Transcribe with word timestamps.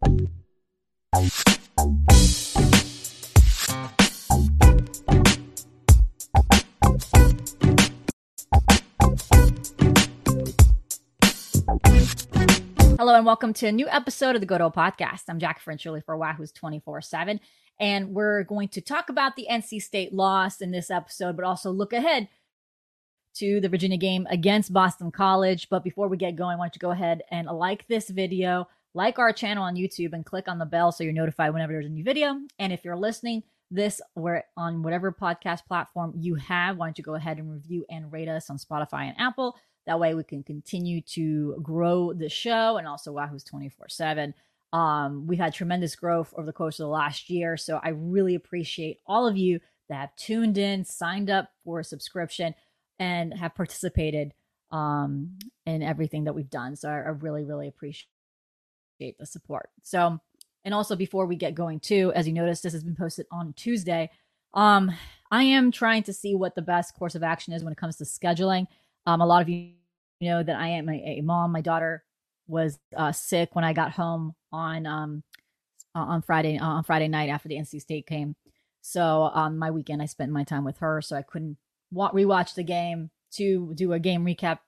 Hello 0.00 0.10
and 13.14 13.26
welcome 13.26 13.52
to 13.54 13.66
a 13.66 13.72
new 13.72 13.88
episode 13.88 14.36
of 14.36 14.40
the 14.40 14.46
Good 14.46 14.60
Old 14.60 14.74
Podcast. 14.74 15.22
I'm 15.28 15.40
Jack 15.40 15.64
Frenchuli 15.64 16.04
for 16.04 16.16
Wahoos 16.16 16.54
24 16.54 17.00
7. 17.00 17.40
And 17.80 18.14
we're 18.14 18.44
going 18.44 18.68
to 18.68 18.80
talk 18.80 19.08
about 19.08 19.34
the 19.34 19.48
NC 19.50 19.82
State 19.82 20.12
loss 20.12 20.60
in 20.60 20.70
this 20.70 20.92
episode, 20.92 21.34
but 21.36 21.44
also 21.44 21.72
look 21.72 21.92
ahead 21.92 22.28
to 23.34 23.60
the 23.60 23.68
Virginia 23.68 23.98
game 23.98 24.28
against 24.30 24.72
Boston 24.72 25.10
College. 25.10 25.68
But 25.68 25.82
before 25.82 26.06
we 26.06 26.16
get 26.16 26.36
going, 26.36 26.58
why 26.58 26.66
don't 26.66 26.76
you 26.76 26.80
go 26.80 26.92
ahead 26.92 27.22
and 27.32 27.48
like 27.48 27.88
this 27.88 28.08
video, 28.08 28.68
like 28.94 29.18
our 29.18 29.32
channel 29.32 29.64
on 29.64 29.76
YouTube, 29.76 30.12
and 30.12 30.24
click 30.24 30.48
on 30.48 30.58
the 30.58 30.66
bell 30.66 30.92
so 30.92 31.04
you're 31.04 31.12
notified 31.12 31.52
whenever 31.52 31.72
there's 31.72 31.86
a 31.86 31.90
new 31.90 32.04
video. 32.04 32.36
And 32.58 32.72
if 32.72 32.84
you're 32.84 32.96
listening 32.96 33.42
this 33.70 34.00
where 34.14 34.44
on 34.56 34.82
whatever 34.82 35.12
podcast 35.12 35.66
platform 35.66 36.14
you 36.16 36.34
have, 36.36 36.76
why 36.76 36.86
don't 36.86 36.98
you 36.98 37.04
go 37.04 37.14
ahead 37.14 37.38
and 37.38 37.50
review 37.50 37.84
and 37.90 38.12
rate 38.12 38.28
us 38.28 38.50
on 38.50 38.56
Spotify 38.56 39.02
and 39.02 39.14
Apple? 39.18 39.56
That 39.86 40.00
way 40.00 40.14
we 40.14 40.24
can 40.24 40.42
continue 40.42 41.00
to 41.12 41.58
grow 41.62 42.12
the 42.12 42.28
show 42.28 42.76
and 42.76 42.86
also 42.86 43.14
Wahoos 43.14 43.46
24 43.46 43.88
7. 43.88 44.34
Um, 44.72 45.26
we've 45.26 45.38
had 45.38 45.54
tremendous 45.54 45.96
growth 45.96 46.34
over 46.36 46.46
the 46.46 46.52
course 46.52 46.78
of 46.78 46.84
the 46.84 46.90
last 46.90 47.30
year. 47.30 47.56
So 47.56 47.80
I 47.82 47.90
really 47.90 48.34
appreciate 48.34 49.00
all 49.06 49.26
of 49.26 49.36
you 49.36 49.60
that 49.88 49.96
have 49.96 50.16
tuned 50.16 50.58
in, 50.58 50.84
signed 50.84 51.30
up 51.30 51.50
for 51.64 51.80
a 51.80 51.84
subscription, 51.84 52.54
and 52.98 53.32
have 53.32 53.54
participated 53.54 54.34
um, 54.70 55.38
in 55.64 55.82
everything 55.82 56.24
that 56.24 56.34
we've 56.34 56.50
done. 56.50 56.76
So 56.76 56.90
I, 56.90 56.96
I 56.96 57.08
really, 57.08 57.44
really 57.44 57.68
appreciate 57.68 58.08
the 58.98 59.14
support. 59.24 59.70
So, 59.82 60.20
and 60.64 60.74
also 60.74 60.96
before 60.96 61.26
we 61.26 61.36
get 61.36 61.54
going 61.54 61.80
too, 61.80 62.12
as 62.14 62.26
you 62.26 62.32
noticed, 62.32 62.62
this 62.62 62.72
has 62.72 62.84
been 62.84 62.96
posted 62.96 63.26
on 63.30 63.52
Tuesday. 63.54 64.10
Um, 64.54 64.92
I 65.30 65.44
am 65.44 65.70
trying 65.70 66.02
to 66.04 66.12
see 66.12 66.34
what 66.34 66.54
the 66.54 66.62
best 66.62 66.94
course 66.94 67.14
of 67.14 67.22
action 67.22 67.52
is 67.52 67.62
when 67.62 67.72
it 67.72 67.78
comes 67.78 67.96
to 67.96 68.04
scheduling. 68.04 68.66
Um, 69.06 69.20
a 69.20 69.26
lot 69.26 69.42
of 69.42 69.48
you 69.48 69.72
know 70.20 70.42
that 70.42 70.56
I 70.56 70.68
am 70.68 70.88
a, 70.88 71.18
a 71.18 71.20
mom. 71.20 71.52
My 71.52 71.60
daughter 71.60 72.02
was 72.46 72.78
uh, 72.96 73.12
sick 73.12 73.54
when 73.54 73.64
I 73.64 73.72
got 73.72 73.92
home 73.92 74.34
on 74.52 74.86
um, 74.86 75.22
on 75.94 76.22
Friday 76.22 76.58
on 76.58 76.82
Friday 76.84 77.08
night 77.08 77.30
after 77.30 77.48
the 77.48 77.56
NC 77.56 77.80
State 77.80 78.06
game. 78.06 78.34
So 78.80 79.02
on 79.02 79.52
um, 79.52 79.58
my 79.58 79.70
weekend, 79.70 80.00
I 80.00 80.06
spent 80.06 80.32
my 80.32 80.44
time 80.44 80.64
with 80.64 80.78
her, 80.78 81.02
so 81.02 81.16
I 81.16 81.22
couldn't 81.22 81.58
wa- 81.90 82.12
rewatch 82.12 82.54
the 82.54 82.62
game 82.62 83.10
to 83.32 83.72
do 83.74 83.92
a 83.92 83.98
game 83.98 84.24
recap 84.24 84.60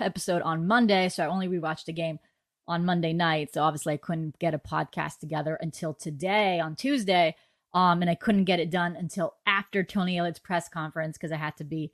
episode 0.00 0.42
on 0.42 0.66
Monday. 0.66 1.08
So 1.08 1.24
I 1.24 1.26
only 1.26 1.48
rewatched 1.48 1.84
the 1.84 1.92
game 1.92 2.18
on 2.66 2.84
Monday 2.84 3.12
night. 3.12 3.52
So 3.54 3.62
obviously, 3.62 3.94
I 3.94 3.98
couldn't 3.98 4.38
get 4.38 4.54
a 4.54 4.58
podcast 4.58 5.18
together 5.18 5.56
until 5.60 5.94
today 5.94 6.60
on 6.60 6.76
Tuesday. 6.76 7.36
Um, 7.72 8.02
and 8.02 8.10
I 8.10 8.14
couldn't 8.14 8.44
get 8.44 8.60
it 8.60 8.70
done 8.70 8.94
until 8.94 9.34
after 9.46 9.82
Tony 9.82 10.16
Elliott's 10.16 10.38
press 10.38 10.68
conference 10.68 11.16
because 11.16 11.32
I 11.32 11.36
had 11.36 11.56
to 11.56 11.64
be 11.64 11.90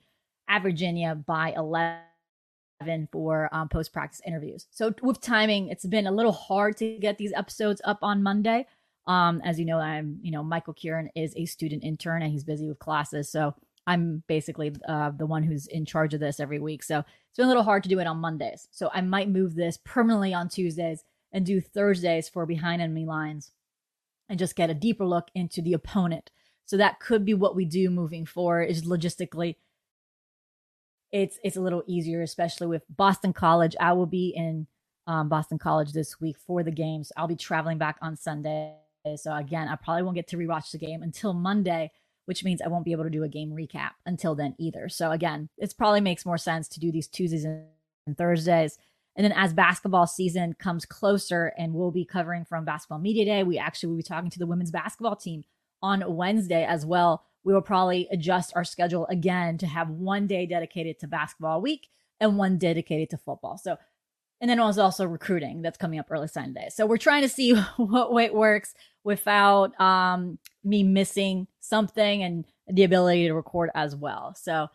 at 0.47 0.61
Virginia 0.61 1.15
by 1.15 1.53
11 1.57 3.07
for 3.11 3.49
um, 3.51 3.67
post 3.67 3.91
practice 3.91 4.21
interviews. 4.25 4.67
So 4.69 4.93
with 5.01 5.21
timing, 5.21 5.69
it's 5.69 5.85
been 5.85 6.07
a 6.07 6.11
little 6.11 6.31
hard 6.31 6.77
to 6.77 6.97
get 6.99 7.17
these 7.17 7.33
episodes 7.33 7.81
up 7.83 7.99
on 8.01 8.21
Monday. 8.21 8.67
Um, 9.07 9.41
as 9.43 9.59
you 9.59 9.65
know, 9.65 9.79
I'm 9.79 10.19
you 10.21 10.31
know 10.31 10.43
Michael 10.43 10.73
Kieran 10.73 11.09
is 11.15 11.33
a 11.35 11.45
student 11.45 11.83
intern 11.83 12.21
and 12.21 12.31
he's 12.31 12.43
busy 12.43 12.67
with 12.67 12.77
classes, 12.77 13.29
so 13.29 13.55
I'm 13.91 14.23
basically 14.27 14.73
uh, 14.87 15.11
the 15.11 15.25
one 15.25 15.43
who's 15.43 15.67
in 15.67 15.85
charge 15.85 16.13
of 16.13 16.21
this 16.21 16.39
every 16.39 16.59
week. 16.59 16.81
So 16.81 16.99
it's 16.99 17.37
been 17.37 17.45
a 17.45 17.49
little 17.49 17.63
hard 17.63 17.83
to 17.83 17.89
do 17.89 17.99
it 17.99 18.07
on 18.07 18.17
Mondays. 18.19 18.69
So 18.71 18.89
I 18.93 19.01
might 19.01 19.27
move 19.27 19.53
this 19.53 19.77
permanently 19.83 20.33
on 20.33 20.47
Tuesdays 20.47 21.03
and 21.33 21.45
do 21.45 21.59
Thursdays 21.59 22.29
for 22.29 22.45
behind 22.45 22.81
enemy 22.81 23.05
lines 23.05 23.51
and 24.29 24.39
just 24.39 24.55
get 24.55 24.69
a 24.69 24.73
deeper 24.73 25.05
look 25.05 25.27
into 25.35 25.61
the 25.61 25.73
opponent. 25.73 26.31
So 26.65 26.77
that 26.77 27.01
could 27.01 27.25
be 27.25 27.33
what 27.33 27.53
we 27.53 27.65
do 27.65 27.89
moving 27.89 28.25
forward. 28.25 28.69
Is 28.69 28.83
logistically 28.83 29.57
it's 31.11 31.37
it's 31.43 31.57
a 31.57 31.61
little 31.61 31.83
easier, 31.85 32.21
especially 32.21 32.67
with 32.67 32.83
Boston 32.89 33.33
College. 33.33 33.75
I 33.77 33.91
will 33.91 34.05
be 34.05 34.29
in 34.33 34.67
um, 35.05 35.27
Boston 35.27 35.59
College 35.59 35.91
this 35.91 36.21
week 36.21 36.37
for 36.37 36.63
the 36.63 36.71
games. 36.71 37.11
I'll 37.17 37.27
be 37.27 37.35
traveling 37.35 37.77
back 37.77 37.97
on 38.01 38.15
Sunday. 38.15 38.75
So 39.17 39.35
again, 39.35 39.67
I 39.67 39.75
probably 39.75 40.03
won't 40.03 40.15
get 40.15 40.29
to 40.29 40.37
rewatch 40.37 40.71
the 40.71 40.77
game 40.77 41.03
until 41.03 41.33
Monday, 41.33 41.91
which 42.25 42.43
means 42.43 42.61
I 42.61 42.67
won't 42.67 42.85
be 42.85 42.91
able 42.91 43.03
to 43.03 43.09
do 43.09 43.23
a 43.23 43.29
game 43.29 43.51
recap 43.51 43.91
until 44.05 44.35
then 44.35 44.55
either. 44.57 44.89
So 44.89 45.11
again, 45.11 45.49
it 45.57 45.73
probably 45.77 46.01
makes 46.01 46.25
more 46.25 46.37
sense 46.37 46.67
to 46.69 46.79
do 46.79 46.91
these 46.91 47.07
Tuesdays 47.07 47.45
and 47.45 48.17
Thursdays. 48.17 48.77
And 49.15 49.25
then 49.25 49.33
as 49.33 49.53
basketball 49.53 50.07
season 50.07 50.55
comes 50.57 50.85
closer 50.85 51.53
and 51.57 51.73
we'll 51.73 51.91
be 51.91 52.05
covering 52.05 52.45
from 52.45 52.63
basketball 52.63 52.99
media 52.99 53.25
day, 53.25 53.43
we 53.43 53.57
actually 53.57 53.89
will 53.89 53.97
be 53.97 54.03
talking 54.03 54.29
to 54.29 54.39
the 54.39 54.47
women's 54.47 54.71
basketball 54.71 55.15
team 55.15 55.43
on 55.81 56.03
Wednesday 56.15 56.63
as 56.63 56.85
well 56.85 57.25
we 57.43 57.53
will 57.53 57.61
probably 57.61 58.07
adjust 58.11 58.53
our 58.55 58.63
schedule 58.63 59.07
again 59.07 59.57
to 59.59 59.67
have 59.67 59.89
one 59.89 60.27
day 60.27 60.45
dedicated 60.45 60.99
to 60.99 61.07
basketball 61.07 61.61
week 61.61 61.87
and 62.19 62.37
one 62.37 62.57
dedicated 62.57 63.09
to 63.09 63.17
football. 63.17 63.57
So, 63.57 63.77
and 64.39 64.49
then 64.49 64.57
there's 64.57 64.77
also 64.77 65.05
recruiting 65.05 65.61
that's 65.61 65.77
coming 65.77 65.99
up 65.99 66.07
early 66.09 66.27
Sunday. 66.27 66.69
So 66.69 66.85
we're 66.85 66.97
trying 66.97 67.23
to 67.23 67.29
see 67.29 67.53
what 67.77 68.13
way 68.13 68.25
it 68.25 68.33
works 68.33 68.73
without 69.03 69.79
um, 69.79 70.37
me 70.63 70.83
missing 70.83 71.47
something 71.59 72.23
and 72.23 72.45
the 72.67 72.83
ability 72.83 73.27
to 73.27 73.33
record 73.33 73.69
as 73.75 73.95
well. 73.95 74.35
So 74.35 74.67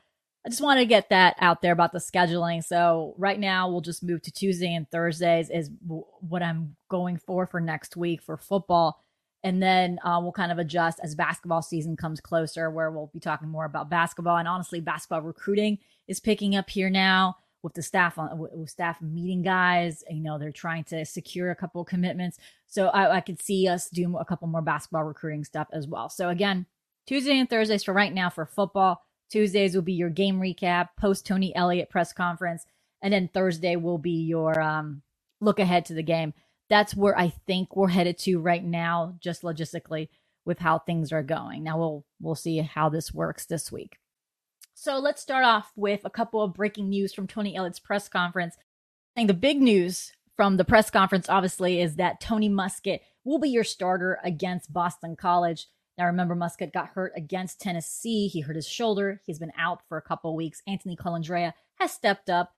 I 0.45 0.49
just 0.49 0.61
wanted 0.61 0.81
to 0.81 0.87
get 0.87 1.11
that 1.11 1.37
out 1.41 1.63
there 1.63 1.73
about 1.73 1.93
the 1.93 1.99
scheduling. 1.99 2.65
So 2.65 3.15
right 3.19 3.39
now 3.39 3.69
we'll 3.69 3.81
just 3.81 4.03
move 4.03 4.23
to 4.23 4.33
Tuesday 4.33 4.75
and 4.75 4.89
Thursdays 4.91 5.51
is 5.51 5.71
what 5.87 6.43
I'm 6.43 6.77
going 6.89 7.19
for 7.19 7.47
for 7.47 7.61
next 7.61 7.97
week 7.97 8.23
for 8.23 8.37
football 8.37 9.03
and 9.47 9.63
then 9.63 10.01
uh, 10.03 10.19
we'll 10.21 10.33
kind 10.33 10.51
of 10.51 10.59
adjust 10.59 10.99
as 11.05 11.15
basketball 11.15 11.63
season 11.63 11.97
comes 11.97 12.21
closer, 12.21 12.69
where 12.69 12.91
we'll 12.91 13.13
be 13.15 13.21
talking 13.21 13.49
more 13.49 13.65
about 13.65 13.89
basketball. 13.89 14.39
And 14.39 14.49
honestly, 14.49 14.81
basketball 14.81 15.23
recruiting 15.23 15.79
is 16.09 16.19
picking 16.19 16.57
up 16.57 16.69
here 16.69 16.91
now 16.91 17.37
with 17.63 17.75
the 17.75 17.83
staff 17.83 18.19
on 18.19 18.39
with 18.39 18.71
staff 18.71 19.01
meeting 19.01 19.43
guys. 19.43 20.05
You 20.11 20.23
know, 20.23 20.39
they're 20.39 20.53
trying 20.53 20.85
to 20.85 21.05
secure 21.05 21.51
a 21.51 21.57
couple 21.57 21.85
commitments. 21.85 22.39
So 22.67 22.89
I, 22.89 23.17
I 23.17 23.21
could 23.21 23.43
see 23.43 23.69
us 23.69 23.89
do 23.89 24.17
a 24.17 24.25
couple 24.25 24.49
more 24.49 24.63
basketball 24.63 25.05
recruiting 25.05 25.45
stuff 25.45 25.69
as 25.73 25.87
well. 25.87 26.09
So 26.09 26.29
again, 26.29 26.67
Tuesday 27.07 27.39
and 27.39 27.49
Thursdays 27.49 27.85
for 27.85 27.95
right 27.95 28.13
now 28.13 28.31
for 28.31 28.47
football. 28.47 29.03
Tuesdays 29.31 29.75
will 29.75 29.83
be 29.83 29.95
your 29.95 30.11
game 30.11 30.41
recap, 30.41 30.91
post 30.99 31.27
Tony 31.27 31.55
Elliott 31.57 31.91
press 31.91 32.13
conference, 32.13 32.65
and 33.03 33.13
then 33.13 33.29
Thursday 33.29 33.75
will 33.75 33.99
be 33.99 34.23
your 34.23 34.61
um, 34.61 35.03
look 35.41 35.59
ahead 35.59 35.85
to 35.87 35.95
the 35.95 36.03
game 36.03 36.33
that's 36.69 36.97
where 36.97 37.19
I 37.19 37.29
think 37.47 37.77
we're 37.77 37.89
headed 37.89 38.19
to 38.19 38.39
right 38.41 38.65
now, 38.65 39.15
just 39.21 39.43
logistically 39.43 40.09
with 40.45 40.59
how 40.59 40.79
things 40.79 41.13
are 41.13 41.23
going. 41.23 41.63
Now 41.63 41.79
we'll 41.79 42.05
we'll 42.21 42.35
see 42.35 42.59
how 42.59 42.89
this 42.89 43.13
works 43.13 43.47
this 43.47 43.71
week. 43.71 43.99
So 44.79 44.99
let's 44.99 45.23
start 45.23 45.43
off 45.43 45.73
with 45.75 46.03
a 46.05 46.11
couple 46.11 46.43
of 46.43 46.53
breaking 46.53 46.91
news 46.91 47.15
from 47.15 47.27
Tony 47.27 47.57
Elliott's 47.57 47.81
press 47.81 48.11
conference. 48.11 48.59
Think 49.15 49.27
the 49.27 49.33
big 49.33 49.63
news 49.63 50.13
from 50.37 50.59
the 50.59 50.67
press 50.67 50.91
conference, 50.91 51.31
obviously, 51.31 51.81
is 51.81 51.97
that 51.97 52.21
Tony 52.21 52.51
Muskett 52.51 53.01
will 53.25 53.39
be 53.39 53.49
your 53.49 53.65
starter 53.65 54.19
against 54.23 54.75
Boston 54.75 55.17
College. 55.17 55.69
Now, 55.97 56.05
remember, 56.05 56.37
Muskett 56.37 56.75
got 56.75 56.89
hurt 56.89 57.15
against 57.17 57.59
Tennessee. 57.59 58.29
He 58.29 58.43
hurt 58.43 58.55
his 58.55 58.69
shoulder. 58.69 59.23
He's 59.25 59.39
been 59.39 59.53
out 59.59 59.81
for 59.89 59.97
a 59.97 60.03
couple 60.03 60.37
weeks. 60.37 60.61
Anthony 60.67 60.95
Colandrea 60.95 61.55
has 61.77 61.91
stepped 61.91 62.29
up 62.29 62.53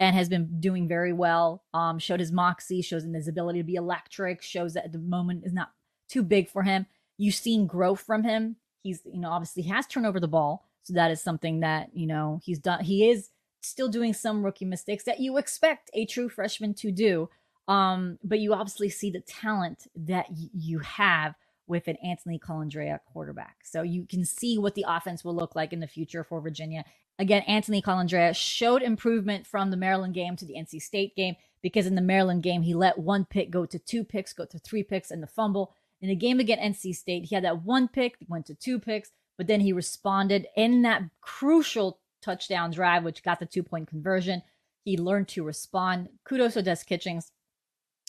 and 0.00 0.16
has 0.16 0.28
been 0.28 0.58
doing 0.58 0.88
very 0.88 1.12
well. 1.12 1.62
Um, 1.72 2.00
showed 2.00 2.18
his 2.18 2.32
moxie, 2.32 2.82
shows 2.82 3.04
his 3.04 3.28
ability 3.28 3.60
to 3.60 3.64
be 3.64 3.76
electric, 3.76 4.42
shows 4.42 4.74
that 4.74 4.90
the 4.90 4.98
moment 4.98 5.44
is 5.46 5.52
not 5.52 5.70
too 6.08 6.24
big 6.24 6.48
for 6.48 6.64
him. 6.64 6.86
You've 7.16 7.36
seen 7.36 7.68
growth 7.68 8.00
from 8.00 8.24
him. 8.24 8.56
He's, 8.82 9.02
you 9.04 9.20
know, 9.20 9.30
obviously 9.30 9.62
has 9.62 9.86
turned 9.86 10.06
over 10.06 10.18
the 10.18 10.26
ball. 10.26 10.65
So 10.86 10.94
that 10.94 11.10
is 11.10 11.20
something 11.20 11.60
that, 11.60 11.88
you 11.94 12.06
know, 12.06 12.40
he's 12.44 12.60
done. 12.60 12.84
He 12.84 13.10
is 13.10 13.30
still 13.60 13.88
doing 13.88 14.14
some 14.14 14.44
rookie 14.44 14.64
mistakes 14.64 15.02
that 15.04 15.18
you 15.18 15.36
expect 15.36 15.90
a 15.94 16.06
true 16.06 16.28
freshman 16.28 16.74
to 16.74 16.92
do. 16.92 17.28
Um, 17.66 18.18
but 18.22 18.38
you 18.38 18.54
obviously 18.54 18.88
see 18.88 19.10
the 19.10 19.20
talent 19.20 19.88
that 19.96 20.26
y- 20.30 20.48
you 20.54 20.78
have 20.78 21.34
with 21.66 21.88
an 21.88 21.96
Anthony 22.04 22.38
Colandrea 22.38 23.00
quarterback. 23.12 23.56
So 23.64 23.82
you 23.82 24.06
can 24.06 24.24
see 24.24 24.58
what 24.58 24.76
the 24.76 24.84
offense 24.86 25.24
will 25.24 25.34
look 25.34 25.56
like 25.56 25.72
in 25.72 25.80
the 25.80 25.88
future 25.88 26.22
for 26.22 26.40
Virginia. 26.40 26.84
Again, 27.18 27.42
Anthony 27.48 27.82
Colandrea 27.82 28.36
showed 28.36 28.82
improvement 28.82 29.44
from 29.44 29.72
the 29.72 29.76
Maryland 29.76 30.14
game 30.14 30.36
to 30.36 30.44
the 30.44 30.54
NC 30.54 30.80
State 30.80 31.16
game 31.16 31.34
because 31.62 31.88
in 31.88 31.96
the 31.96 32.00
Maryland 32.00 32.44
game, 32.44 32.62
he 32.62 32.74
let 32.74 32.98
one 32.98 33.24
pick 33.24 33.50
go 33.50 33.66
to 33.66 33.80
two 33.80 34.04
picks, 34.04 34.32
go 34.32 34.44
to 34.44 34.60
three 34.60 34.84
picks, 34.84 35.10
and 35.10 35.20
the 35.20 35.26
fumble. 35.26 35.74
In 36.00 36.08
the 36.08 36.14
game 36.14 36.38
against 36.38 36.84
NC 36.84 36.94
State, 36.94 37.24
he 37.24 37.34
had 37.34 37.42
that 37.42 37.64
one 37.64 37.88
pick, 37.88 38.14
went 38.28 38.46
to 38.46 38.54
two 38.54 38.78
picks, 38.78 39.10
but 39.36 39.46
then 39.46 39.60
he 39.60 39.72
responded 39.72 40.46
in 40.56 40.82
that 40.82 41.02
crucial 41.20 41.98
touchdown 42.22 42.70
drive, 42.70 43.04
which 43.04 43.22
got 43.22 43.38
the 43.38 43.46
two 43.46 43.62
point 43.62 43.88
conversion. 43.88 44.42
He 44.84 44.96
learned 44.96 45.28
to 45.28 45.44
respond. 45.44 46.08
Kudos 46.24 46.54
to 46.54 46.62
Des 46.62 46.84
Kitchings. 46.86 47.32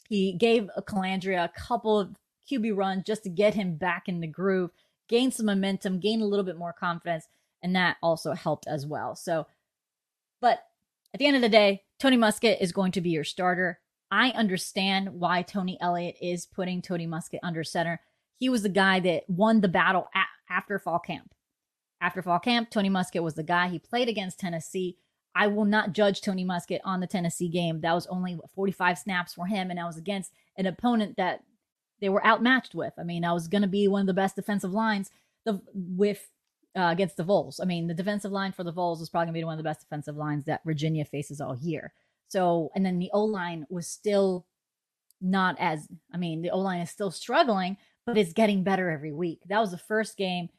He 0.07 0.33
gave 0.33 0.69
a 0.75 0.81
Colandrea 0.81 1.45
a 1.45 1.59
couple 1.59 1.99
of 1.99 2.15
QB 2.49 2.75
runs 2.75 3.03
just 3.03 3.23
to 3.23 3.29
get 3.29 3.55
him 3.55 3.75
back 3.75 4.07
in 4.07 4.21
the 4.21 4.27
groove, 4.27 4.71
gain 5.09 5.31
some 5.31 5.47
momentum, 5.47 5.99
gain 5.99 6.21
a 6.21 6.25
little 6.25 6.45
bit 6.45 6.57
more 6.57 6.73
confidence, 6.73 7.27
and 7.61 7.75
that 7.75 7.97
also 8.01 8.33
helped 8.33 8.67
as 8.67 8.85
well. 8.85 9.15
So, 9.15 9.47
but 10.39 10.63
at 11.13 11.19
the 11.19 11.25
end 11.25 11.35
of 11.35 11.41
the 11.41 11.49
day, 11.49 11.83
Tony 11.99 12.17
Muskett 12.17 12.61
is 12.61 12.71
going 12.71 12.91
to 12.93 13.01
be 13.01 13.09
your 13.09 13.23
starter. 13.23 13.79
I 14.09 14.29
understand 14.29 15.19
why 15.19 15.41
Tony 15.41 15.77
Elliott 15.81 16.15
is 16.21 16.45
putting 16.45 16.81
Tony 16.81 17.07
Muskett 17.07 17.39
under 17.43 17.63
center. 17.63 17.99
He 18.37 18.49
was 18.49 18.63
the 18.63 18.69
guy 18.69 18.99
that 19.01 19.23
won 19.27 19.61
the 19.61 19.67
battle 19.67 20.07
after 20.49 20.79
fall 20.79 20.99
camp. 20.99 21.33
After 21.99 22.21
fall 22.21 22.39
camp, 22.39 22.69
Tony 22.69 22.89
Muskett 22.89 23.23
was 23.23 23.33
the 23.33 23.43
guy. 23.43 23.67
He 23.69 23.79
played 23.79 24.07
against 24.07 24.39
Tennessee. 24.39 24.97
I 25.35 25.47
will 25.47 25.65
not 25.65 25.93
judge 25.93 26.21
Tony 26.21 26.45
Muskett 26.45 26.79
on 26.83 26.99
the 26.99 27.07
Tennessee 27.07 27.49
game. 27.49 27.81
That 27.81 27.93
was 27.93 28.07
only 28.07 28.37
45 28.55 28.97
snaps 28.97 29.33
for 29.33 29.45
him, 29.45 29.69
and 29.69 29.79
I 29.79 29.85
was 29.85 29.97
against 29.97 30.31
an 30.57 30.65
opponent 30.65 31.17
that 31.17 31.43
they 31.99 32.09
were 32.09 32.25
outmatched 32.25 32.75
with. 32.75 32.93
I 32.97 33.03
mean, 33.03 33.25
I 33.25 33.33
was 33.33 33.47
going 33.47 33.61
to 33.63 33.67
be 33.67 33.87
one 33.87 34.01
of 34.01 34.07
the 34.07 34.13
best 34.13 34.35
defensive 34.35 34.71
lines 34.71 35.09
the, 35.45 35.61
with 35.73 36.27
uh, 36.77 36.89
against 36.91 37.17
the 37.17 37.23
Vols. 37.23 37.59
I 37.59 37.65
mean, 37.65 37.87
the 37.87 37.93
defensive 37.93 38.31
line 38.31 38.51
for 38.51 38.63
the 38.63 38.71
Vols 38.71 39.01
is 39.01 39.09
probably 39.09 39.27
going 39.27 39.33
to 39.35 39.39
be 39.39 39.43
one 39.43 39.53
of 39.53 39.57
the 39.57 39.63
best 39.63 39.81
defensive 39.81 40.15
lines 40.15 40.45
that 40.45 40.63
Virginia 40.63 41.05
faces 41.05 41.41
all 41.41 41.57
year. 41.57 41.93
So, 42.27 42.71
and 42.75 42.85
then 42.85 42.99
the 42.99 43.09
O 43.13 43.23
line 43.23 43.65
was 43.69 43.87
still 43.87 44.45
not 45.21 45.55
as, 45.59 45.87
I 46.13 46.17
mean, 46.17 46.41
the 46.41 46.51
O 46.51 46.59
line 46.59 46.81
is 46.81 46.91
still 46.91 47.09
struggling, 47.09 47.77
but 48.07 48.17
it's 48.17 48.33
getting 48.33 48.63
better 48.63 48.89
every 48.89 49.11
week. 49.11 49.41
That 49.47 49.59
was 49.59 49.71
the 49.71 49.77
first 49.77 50.17
game. 50.17 50.49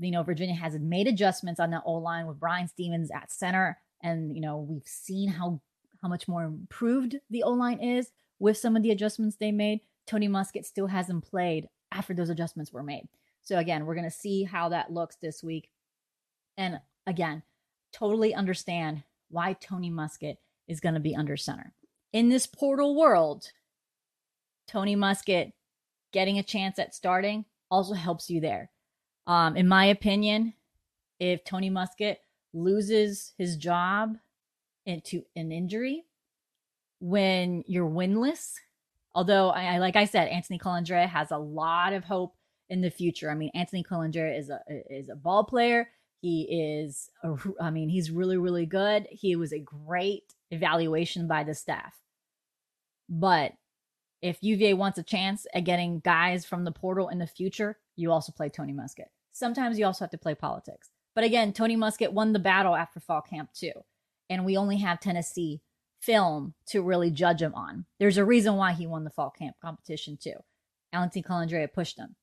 You 0.00 0.10
know, 0.10 0.22
Virginia 0.22 0.54
has 0.54 0.74
made 0.78 1.06
adjustments 1.06 1.60
on 1.60 1.70
the 1.70 1.82
O 1.84 1.92
line 1.92 2.26
with 2.26 2.40
Brian 2.40 2.66
Stevens 2.66 3.10
at 3.14 3.30
center. 3.30 3.78
And, 4.02 4.34
you 4.34 4.40
know, 4.40 4.56
we've 4.56 4.86
seen 4.86 5.28
how 5.28 5.60
how 6.02 6.08
much 6.08 6.26
more 6.26 6.42
improved 6.42 7.16
the 7.30 7.42
O 7.42 7.50
line 7.50 7.78
is 7.78 8.10
with 8.38 8.56
some 8.56 8.74
of 8.74 8.82
the 8.82 8.90
adjustments 8.90 9.36
they 9.36 9.52
made. 9.52 9.80
Tony 10.06 10.28
Muskett 10.28 10.64
still 10.64 10.86
hasn't 10.86 11.24
played 11.24 11.68
after 11.92 12.14
those 12.14 12.30
adjustments 12.30 12.72
were 12.72 12.82
made. 12.82 13.06
So 13.42 13.58
again, 13.58 13.84
we're 13.84 13.94
going 13.94 14.04
to 14.04 14.10
see 14.10 14.42
how 14.42 14.70
that 14.70 14.90
looks 14.90 15.16
this 15.16 15.42
week. 15.42 15.68
And 16.56 16.80
again, 17.06 17.42
totally 17.92 18.34
understand 18.34 19.02
why 19.30 19.54
Tony 19.54 19.90
Muskett 19.90 20.38
is 20.68 20.80
going 20.80 20.94
to 20.94 21.00
be 21.00 21.14
under 21.14 21.36
center. 21.36 21.72
In 22.12 22.30
this 22.30 22.46
portal 22.46 22.96
world, 22.96 23.50
Tony 24.66 24.96
Muskett 24.96 25.52
getting 26.14 26.38
a 26.38 26.42
chance 26.42 26.78
at 26.78 26.94
starting 26.94 27.44
also 27.70 27.92
helps 27.92 28.30
you 28.30 28.40
there. 28.40 28.70
Um, 29.26 29.56
in 29.56 29.68
my 29.68 29.86
opinion, 29.86 30.54
if 31.18 31.44
Tony 31.44 31.70
Muskett 31.70 32.18
loses 32.54 33.32
his 33.36 33.56
job 33.56 34.16
into 34.86 35.24
an 35.34 35.50
injury 35.50 36.04
when 37.00 37.64
you're 37.66 37.88
winless, 37.88 38.54
although 39.14 39.50
I, 39.50 39.78
like 39.78 39.96
I 39.96 40.04
said, 40.04 40.28
Anthony 40.28 40.58
Colandrea 40.58 41.08
has 41.08 41.32
a 41.32 41.38
lot 41.38 41.92
of 41.92 42.04
hope 42.04 42.36
in 42.68 42.80
the 42.80 42.90
future. 42.90 43.30
I 43.30 43.34
mean, 43.34 43.50
Anthony 43.54 43.82
Colandrea 43.82 44.38
is 44.38 44.50
a 44.50 44.60
is 44.88 45.08
a 45.08 45.16
ball 45.16 45.44
player. 45.44 45.90
He 46.20 46.42
is, 46.42 47.10
a, 47.22 47.36
I 47.60 47.70
mean, 47.70 47.88
he's 47.88 48.10
really 48.10 48.38
really 48.38 48.66
good. 48.66 49.06
He 49.10 49.36
was 49.36 49.52
a 49.52 49.58
great 49.58 50.34
evaluation 50.50 51.26
by 51.26 51.44
the 51.44 51.54
staff. 51.54 51.94
But 53.08 53.52
if 54.24 54.38
UVA 54.40 54.72
wants 54.72 54.96
a 54.96 55.02
chance 55.02 55.46
at 55.52 55.64
getting 55.64 56.00
guys 56.00 56.46
from 56.46 56.64
the 56.64 56.72
portal 56.72 57.10
in 57.10 57.18
the 57.18 57.26
future, 57.26 57.76
you 57.94 58.10
also 58.10 58.32
play 58.32 58.48
Tony 58.48 58.72
Muskett. 58.72 59.10
Sometimes 59.32 59.78
you 59.78 59.84
also 59.84 60.02
have 60.02 60.10
to 60.12 60.18
play 60.18 60.34
politics. 60.34 60.88
But 61.14 61.24
again, 61.24 61.52
Tony 61.52 61.76
Muskett 61.76 62.10
won 62.10 62.32
the 62.32 62.38
battle 62.38 62.74
after 62.74 63.00
fall 63.00 63.20
camp 63.20 63.50
too. 63.52 63.72
And 64.30 64.46
we 64.46 64.56
only 64.56 64.78
have 64.78 64.98
Tennessee 64.98 65.60
film 66.00 66.54
to 66.68 66.80
really 66.80 67.10
judge 67.10 67.42
him 67.42 67.54
on. 67.54 67.84
There's 68.00 68.16
a 68.16 68.24
reason 68.24 68.56
why 68.56 68.72
he 68.72 68.86
won 68.86 69.04
the 69.04 69.10
fall 69.10 69.28
camp 69.28 69.56
competition 69.60 70.16
too. 70.16 70.36
Anthony 70.90 71.22
Colandrea 71.22 71.70
pushed 71.70 71.98
him. 71.98 72.16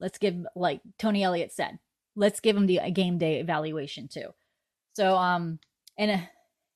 Let's 0.00 0.16
give, 0.16 0.46
like 0.56 0.80
Tony 0.98 1.22
Elliott 1.22 1.52
said, 1.52 1.78
let's 2.14 2.40
give 2.40 2.56
him 2.56 2.66
the 2.66 2.80
game 2.92 3.18
day 3.18 3.40
evaluation 3.40 4.08
too. 4.08 4.28
So, 4.94 5.16
um, 5.16 5.58
and 5.98 6.10
uh, 6.12 6.18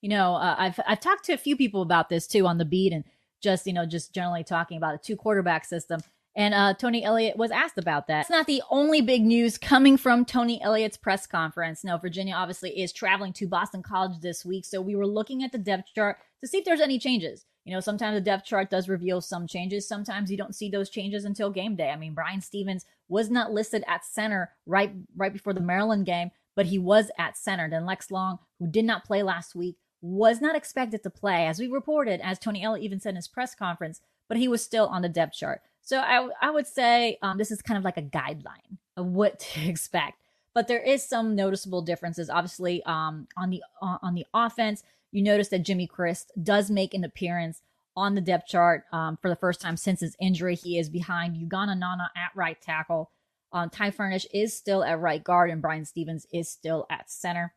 you 0.03 0.11
know, 0.11 0.35
uh, 0.35 0.55
I've 0.59 0.81
I've 0.87 1.01
talked 1.01 1.25
to 1.25 1.33
a 1.33 1.39
few 1.39 1.57
people 1.57 1.81
about 1.81 2.11
this 2.11 2.27
too 2.27 2.47
on 2.47 2.59
the 2.59 2.65
beat, 2.65 2.93
and 2.93 3.05
just 3.41 3.67
you 3.67 3.73
know, 3.73 3.87
just 3.87 4.15
generally 4.15 4.45
talking 4.45 4.77
about 4.77 4.95
a 4.95 4.99
two 4.99 5.17
quarterback 5.17 5.65
system. 5.65 6.01
And 6.37 6.55
uh, 6.55 6.75
Tony 6.75 7.03
Elliott 7.03 7.37
was 7.37 7.51
asked 7.51 7.77
about 7.77 8.07
that. 8.07 8.21
It's 8.21 8.31
not 8.31 8.47
the 8.47 8.63
only 8.71 9.01
big 9.01 9.25
news 9.25 9.59
coming 9.59 9.97
from 9.97 10.25
Tony 10.25 10.63
Elliott's 10.63 10.97
press 10.97 11.27
conference. 11.27 11.83
Now, 11.83 11.99
Virginia 11.99 12.35
obviously 12.35 12.81
is 12.81 12.93
traveling 12.93 13.33
to 13.35 13.49
Boston 13.49 13.83
College 13.83 14.21
this 14.21 14.45
week, 14.45 14.65
so 14.65 14.81
we 14.81 14.95
were 14.95 15.07
looking 15.07 15.43
at 15.43 15.51
the 15.51 15.59
depth 15.59 15.89
chart 15.95 16.19
to 16.41 16.47
see 16.47 16.59
if 16.59 16.65
there's 16.65 16.81
any 16.81 16.99
changes. 16.99 17.45
You 17.65 17.75
know, 17.75 17.81
sometimes 17.81 18.17
the 18.17 18.21
depth 18.21 18.47
chart 18.47 18.71
does 18.71 18.89
reveal 18.89 19.21
some 19.21 19.47
changes. 19.47 19.87
Sometimes 19.87 20.31
you 20.31 20.37
don't 20.37 20.55
see 20.55 20.71
those 20.71 20.89
changes 20.89 21.25
until 21.25 21.51
game 21.51 21.77
day. 21.77 21.91
I 21.91 21.97
mean, 21.97 22.15
Brian 22.15 22.41
Stevens 22.41 22.87
was 23.09 23.31
not 23.31 23.53
listed 23.53 23.85
at 23.87 24.05
center 24.05 24.53
right 24.67 24.93
right 25.17 25.33
before 25.33 25.53
the 25.53 25.61
Maryland 25.61 26.07
game, 26.07 26.31
but 26.57 26.67
he 26.67 26.79
was 26.79 27.11
at 27.19 27.37
center. 27.37 27.69
Then 27.69 27.85
Lex 27.85 28.11
Long, 28.11 28.39
who 28.59 28.67
did 28.67 28.85
not 28.85 29.05
play 29.05 29.23
last 29.23 29.55
week, 29.55 29.77
was 30.03 30.41
not 30.41 30.57
expected 30.57 31.03
to 31.03 31.11
play, 31.11 31.47
as 31.47 31.59
we 31.59 31.67
reported, 31.67 32.21
as 32.21 32.39
Tony 32.39 32.63
Elliott 32.63 32.85
even 32.85 33.01
said 33.01 33.11
in 33.11 33.17
his 33.17 33.29
press 33.29 33.55
conference, 33.55 34.01
but 34.29 34.39
he 34.39 34.49
was 34.49 34.63
still 34.63 34.87
on 34.87 35.03
the 35.03 35.09
depth 35.09 35.35
chart. 35.35 35.63
So 35.83 35.99
I, 35.99 36.29
I 36.41 36.51
would 36.51 36.67
say 36.67 37.19
um, 37.23 37.39
this 37.39 37.51
is 37.51 37.63
kind 37.63 37.79
of 37.79 37.85
like 37.85 37.97
a 37.97 38.03
guideline 38.03 38.79
of 38.97 39.07
what 39.07 39.39
to 39.55 39.69
expect. 39.69 40.23
But 40.55 40.69
there 40.69 40.83
is 40.83 41.07
some 41.07 41.37
noticeable 41.37 41.83
differences. 41.83 42.29
Obviously, 42.29 42.83
um, 42.85 43.29
on 43.37 43.51
the 43.51 43.63
uh, 43.81 43.99
on 44.03 44.15
the 44.15 44.27
offense, 44.35 44.83
you 45.13 45.23
notice 45.23 45.49
that 45.49 45.61
Jimmy 45.61 45.87
Christ 45.87 46.33
does 46.43 46.71
make 46.71 46.93
an 46.93 47.05
appearance 47.05 47.63
on 47.97 48.15
the 48.15 48.21
depth 48.21 48.49
chart 48.49 48.85
um, 48.93 49.17
for 49.21 49.29
the 49.29 49.37
first 49.37 49.61
time 49.61 49.77
since 49.77 50.01
his 50.01 50.17
injury. 50.21 50.57
He 50.57 50.79
is 50.79 50.89
behind 50.89 51.37
Ugonna 51.37 51.77
Nnanna 51.77 52.09
at 52.17 52.35
right 52.35 52.61
tackle. 52.61 53.11
Um, 53.53 53.71
Ty 53.71 53.91
Furnish 53.91 54.27
is 54.33 54.57
still 54.57 54.83
at 54.83 55.01
right 55.01 55.23
guard, 55.23 55.51
and 55.51 55.63
Brian 55.63 55.85
Stevens 55.85 56.27
is 56.33 56.49
still 56.49 56.87
at 56.91 57.11
center. 57.11 57.55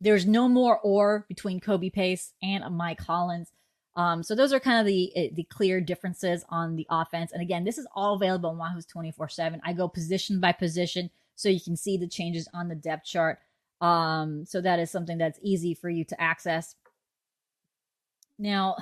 There's 0.00 0.26
no 0.26 0.48
more 0.48 0.78
or 0.80 1.24
between 1.28 1.60
Kobe 1.60 1.90
Pace 1.90 2.32
and 2.42 2.64
Mike 2.76 3.00
Hollins. 3.00 3.52
Um, 3.96 4.22
so 4.22 4.34
those 4.34 4.52
are 4.52 4.60
kind 4.60 4.80
of 4.80 4.86
the 4.86 5.16
eh, 5.16 5.28
the 5.32 5.44
clear 5.44 5.80
differences 5.80 6.44
on 6.48 6.76
the 6.76 6.86
offense. 6.90 7.32
And 7.32 7.40
again, 7.40 7.64
this 7.64 7.78
is 7.78 7.86
all 7.94 8.14
available 8.14 8.50
on 8.50 8.58
Wahoos 8.58 8.86
24/7. 8.86 9.60
I 9.64 9.72
go 9.72 9.88
position 9.88 10.40
by 10.40 10.52
position 10.52 11.10
so 11.36 11.48
you 11.48 11.60
can 11.60 11.76
see 11.76 11.96
the 11.96 12.08
changes 12.08 12.48
on 12.52 12.68
the 12.68 12.74
depth 12.74 13.06
chart. 13.06 13.38
Um, 13.80 14.44
so 14.46 14.60
that 14.60 14.78
is 14.78 14.90
something 14.90 15.18
that's 15.18 15.38
easy 15.42 15.74
for 15.74 15.88
you 15.88 16.04
to 16.06 16.20
access. 16.20 16.74
Now, 18.38 18.76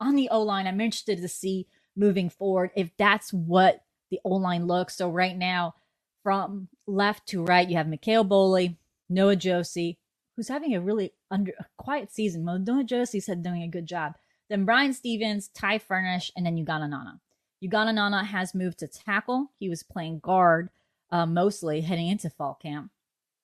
on 0.00 0.14
the 0.14 0.28
O 0.30 0.42
line, 0.42 0.66
I'm 0.66 0.80
interested 0.80 1.20
to 1.20 1.28
see 1.28 1.66
moving 1.96 2.30
forward 2.30 2.70
if 2.76 2.90
that's 2.96 3.32
what 3.32 3.82
the 4.10 4.20
O 4.24 4.30
line 4.30 4.66
looks. 4.66 4.96
So 4.96 5.08
right 5.08 5.36
now, 5.36 5.74
from 6.22 6.68
left 6.86 7.26
to 7.28 7.42
right, 7.42 7.68
you 7.68 7.76
have 7.76 7.86
McKale 7.86 8.28
Boley, 8.28 8.76
Noah 9.08 9.36
Josey, 9.36 9.98
who's 10.36 10.48
having 10.48 10.74
a 10.74 10.80
really 10.80 11.12
under 11.30 11.52
a 11.58 11.64
quiet 11.76 12.12
season. 12.12 12.44
Noah 12.44 12.84
Josey 12.84 13.20
said 13.20 13.42
doing 13.42 13.62
a 13.62 13.68
good 13.68 13.86
job. 13.86 14.14
Then 14.48 14.64
Brian 14.64 14.92
Stevens, 14.92 15.48
Ty 15.48 15.78
Furnish, 15.78 16.30
and 16.36 16.44
then 16.44 16.56
Ugonna 16.56 16.88
Nnanna. 16.88 17.20
Ugonna 17.62 17.94
Nnanna 17.94 18.24
has 18.24 18.54
moved 18.54 18.78
to 18.80 18.88
tackle. 18.88 19.50
He 19.58 19.68
was 19.68 19.82
playing 19.82 20.18
guard 20.18 20.68
uh, 21.10 21.26
mostly 21.26 21.80
heading 21.82 22.08
into 22.08 22.30
fall 22.30 22.58
camp. 22.60 22.90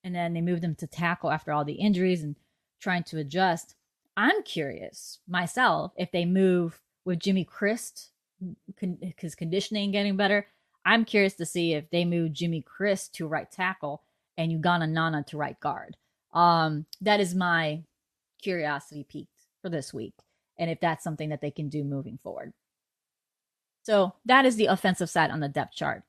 And 0.02 0.14
then 0.14 0.33
they 0.33 0.40
moved 0.40 0.64
him 0.64 0.75
to 0.76 0.87
tackle 0.87 1.30
after 1.30 1.52
all 1.52 1.64
the 1.64 1.75
injuries 1.75 2.23
and 2.23 2.35
trying 2.80 3.04
to 3.04 3.18
adjust. 3.18 3.75
I'm 4.16 4.42
curious 4.42 5.18
myself 5.28 5.92
if 5.97 6.11
they 6.11 6.25
move 6.25 6.80
with 7.04 7.21
Jimmy 7.21 7.45
Christ, 7.45 8.11
his 9.16 9.35
conditioning 9.35 9.92
getting 9.92 10.16
better. 10.16 10.47
I'm 10.85 11.04
curious 11.04 11.35
to 11.35 11.47
see 11.47 11.75
if 11.75 11.90
they 11.90 12.04
move 12.04 12.33
Jimmy 12.33 12.62
Christ 12.62 13.14
to 13.16 13.26
right 13.26 13.50
tackle 13.50 14.02
and 14.37 14.50
Ugonna 14.50 14.88
Nnanna 14.88 15.26
to 15.26 15.37
right 15.37 15.59
guard. 15.61 15.97
Um, 16.38 16.87
that 17.00 17.18
is 17.18 17.35
my 17.35 17.83
curiosity 18.40 19.02
peaked 19.02 19.40
for 19.61 19.68
this 19.68 19.92
week, 19.92 20.14
and 20.57 20.71
if 20.71 20.78
that's 20.78 21.02
something 21.02 21.30
that 21.30 21.40
they 21.40 21.50
can 21.50 21.68
do 21.68 21.83
moving 21.83 22.21
forward. 22.23 22.52
So 23.83 24.14
that 24.25 24.47
is 24.47 24.54
the 24.54 24.66
offensive 24.66 25.11
side 25.11 25.33
on 25.33 25.40
the 25.40 25.49
depth 25.49 25.75
chart. 25.75 26.04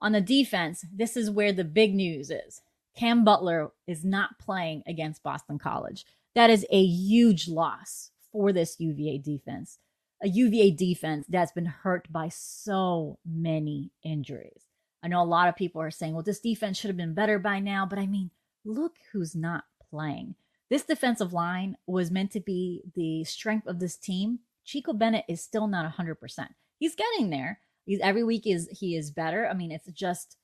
On 0.00 0.10
the 0.10 0.20
defense, 0.20 0.84
this 0.92 1.16
is 1.16 1.30
where 1.30 1.52
the 1.52 1.62
big 1.62 1.94
news 1.94 2.32
is. 2.32 2.62
Cam 2.96 3.22
Butler 3.22 3.70
is 3.86 4.04
not 4.04 4.40
playing 4.40 4.82
against 4.88 5.22
Boston 5.22 5.56
College. 5.56 6.04
That 6.34 6.50
is 6.50 6.66
a 6.70 6.84
huge 6.84 7.46
loss 7.46 8.10
for 8.32 8.52
this 8.52 8.80
UVA 8.80 9.18
defense. 9.18 9.78
A 10.20 10.28
UVA 10.28 10.72
defense 10.72 11.26
that's 11.28 11.52
been 11.52 11.66
hurt 11.66 12.10
by 12.10 12.28
so 12.28 13.20
many 13.24 13.92
injuries. 14.02 14.64
I 15.00 15.06
know 15.06 15.22
a 15.22 15.24
lot 15.24 15.48
of 15.48 15.54
people 15.54 15.80
are 15.80 15.92
saying, 15.92 16.14
well, 16.14 16.24
this 16.24 16.40
defense 16.40 16.76
should 16.76 16.90
have 16.90 16.96
been 16.96 17.14
better 17.14 17.38
by 17.38 17.60
now. 17.60 17.86
But 17.86 18.00
I 18.00 18.06
mean, 18.06 18.32
look 18.64 18.96
who's 19.12 19.34
not 19.34 19.64
playing. 19.90 20.34
This 20.68 20.84
defensive 20.84 21.32
line 21.32 21.76
was 21.86 22.10
meant 22.10 22.30
to 22.32 22.40
be 22.40 22.82
the 22.94 23.24
strength 23.24 23.66
of 23.66 23.80
this 23.80 23.96
team. 23.96 24.40
Chico 24.64 24.92
Bennett 24.92 25.24
is 25.28 25.42
still 25.42 25.66
not 25.66 25.92
100%. 25.96 26.16
He's 26.78 26.94
getting 26.94 27.30
there. 27.30 27.60
He's 27.86 28.00
every 28.00 28.22
week 28.22 28.46
is 28.46 28.68
he 28.70 28.96
is 28.96 29.10
better. 29.10 29.48
I 29.48 29.54
mean, 29.54 29.72
it's 29.72 29.90
just 29.92 30.36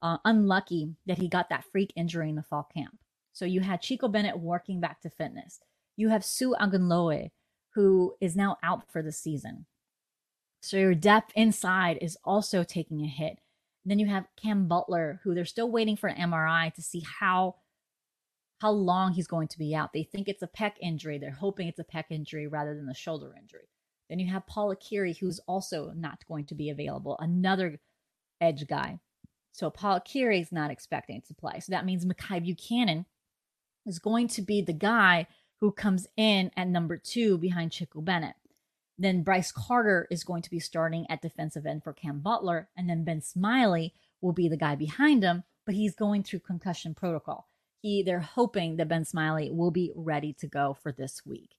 uh, 0.00 0.18
unlucky 0.24 0.94
that 1.06 1.18
he 1.18 1.28
got 1.28 1.50
that 1.50 1.64
freak 1.70 1.92
injury 1.96 2.30
in 2.30 2.36
the 2.36 2.42
fall 2.42 2.68
camp. 2.74 2.98
So 3.32 3.44
you 3.44 3.60
had 3.60 3.82
Chico 3.82 4.08
Bennett 4.08 4.38
working 4.38 4.80
back 4.80 5.02
to 5.02 5.10
fitness. 5.10 5.60
You 5.96 6.08
have 6.08 6.24
Sue 6.24 6.54
Ogunleye, 6.60 7.30
who 7.74 8.14
is 8.20 8.36
now 8.36 8.56
out 8.62 8.90
for 8.90 9.02
the 9.02 9.12
season. 9.12 9.66
So 10.60 10.76
your 10.78 10.94
depth 10.94 11.32
inside 11.34 11.98
is 12.00 12.16
also 12.24 12.64
taking 12.64 13.02
a 13.02 13.06
hit. 13.06 13.38
Then 13.84 13.98
you 13.98 14.06
have 14.06 14.28
Cam 14.40 14.66
Butler, 14.66 15.20
who 15.22 15.34
they're 15.34 15.44
still 15.44 15.70
waiting 15.70 15.96
for 15.96 16.08
an 16.08 16.30
MRI 16.30 16.72
to 16.72 16.80
see 16.80 17.04
how 17.20 17.56
how 18.64 18.70
long 18.70 19.12
he's 19.12 19.26
going 19.26 19.46
to 19.46 19.58
be 19.58 19.74
out. 19.74 19.92
They 19.92 20.04
think 20.04 20.26
it's 20.26 20.42
a 20.42 20.48
pec 20.48 20.72
injury. 20.80 21.18
They're 21.18 21.30
hoping 21.30 21.68
it's 21.68 21.78
a 21.78 21.84
pec 21.84 22.04
injury 22.08 22.46
rather 22.46 22.74
than 22.74 22.88
a 22.88 22.94
shoulder 22.94 23.34
injury. 23.38 23.68
Then 24.08 24.18
you 24.18 24.32
have 24.32 24.46
Paul 24.46 24.74
Akiri, 24.74 25.18
who's 25.18 25.38
also 25.46 25.92
not 25.94 26.24
going 26.26 26.46
to 26.46 26.54
be 26.54 26.70
available, 26.70 27.18
another 27.20 27.78
edge 28.40 28.66
guy. 28.66 29.00
So 29.52 29.68
Paul 29.68 30.00
Akiri 30.00 30.40
is 30.40 30.50
not 30.50 30.70
expecting 30.70 31.20
to 31.28 31.34
play. 31.34 31.60
So 31.60 31.72
that 31.72 31.84
means 31.84 32.06
Mekhi 32.06 32.42
Buchanan 32.42 33.04
is 33.84 33.98
going 33.98 34.28
to 34.28 34.40
be 34.40 34.62
the 34.62 34.72
guy 34.72 35.26
who 35.60 35.70
comes 35.70 36.06
in 36.16 36.50
at 36.56 36.66
number 36.66 36.96
two 36.96 37.36
behind 37.36 37.70
Chico 37.70 38.00
Bennett. 38.00 38.36
Then 38.96 39.24
Bryce 39.24 39.52
Carter 39.52 40.08
is 40.10 40.24
going 40.24 40.40
to 40.40 40.50
be 40.50 40.58
starting 40.58 41.04
at 41.10 41.20
defensive 41.20 41.66
end 41.66 41.84
for 41.84 41.92
Cam 41.92 42.20
Butler. 42.20 42.70
And 42.78 42.88
then 42.88 43.04
Ben 43.04 43.20
Smiley 43.20 43.92
will 44.22 44.32
be 44.32 44.48
the 44.48 44.56
guy 44.56 44.74
behind 44.74 45.22
him, 45.22 45.44
but 45.66 45.74
he's 45.74 45.94
going 45.94 46.22
through 46.22 46.40
concussion 46.40 46.94
protocol. 46.94 47.46
He, 47.84 48.02
they're 48.02 48.18
hoping 48.20 48.76
that 48.76 48.88
Ben 48.88 49.04
Smiley 49.04 49.50
will 49.52 49.70
be 49.70 49.92
ready 49.94 50.32
to 50.40 50.46
go 50.46 50.74
for 50.82 50.90
this 50.90 51.20
week. 51.26 51.50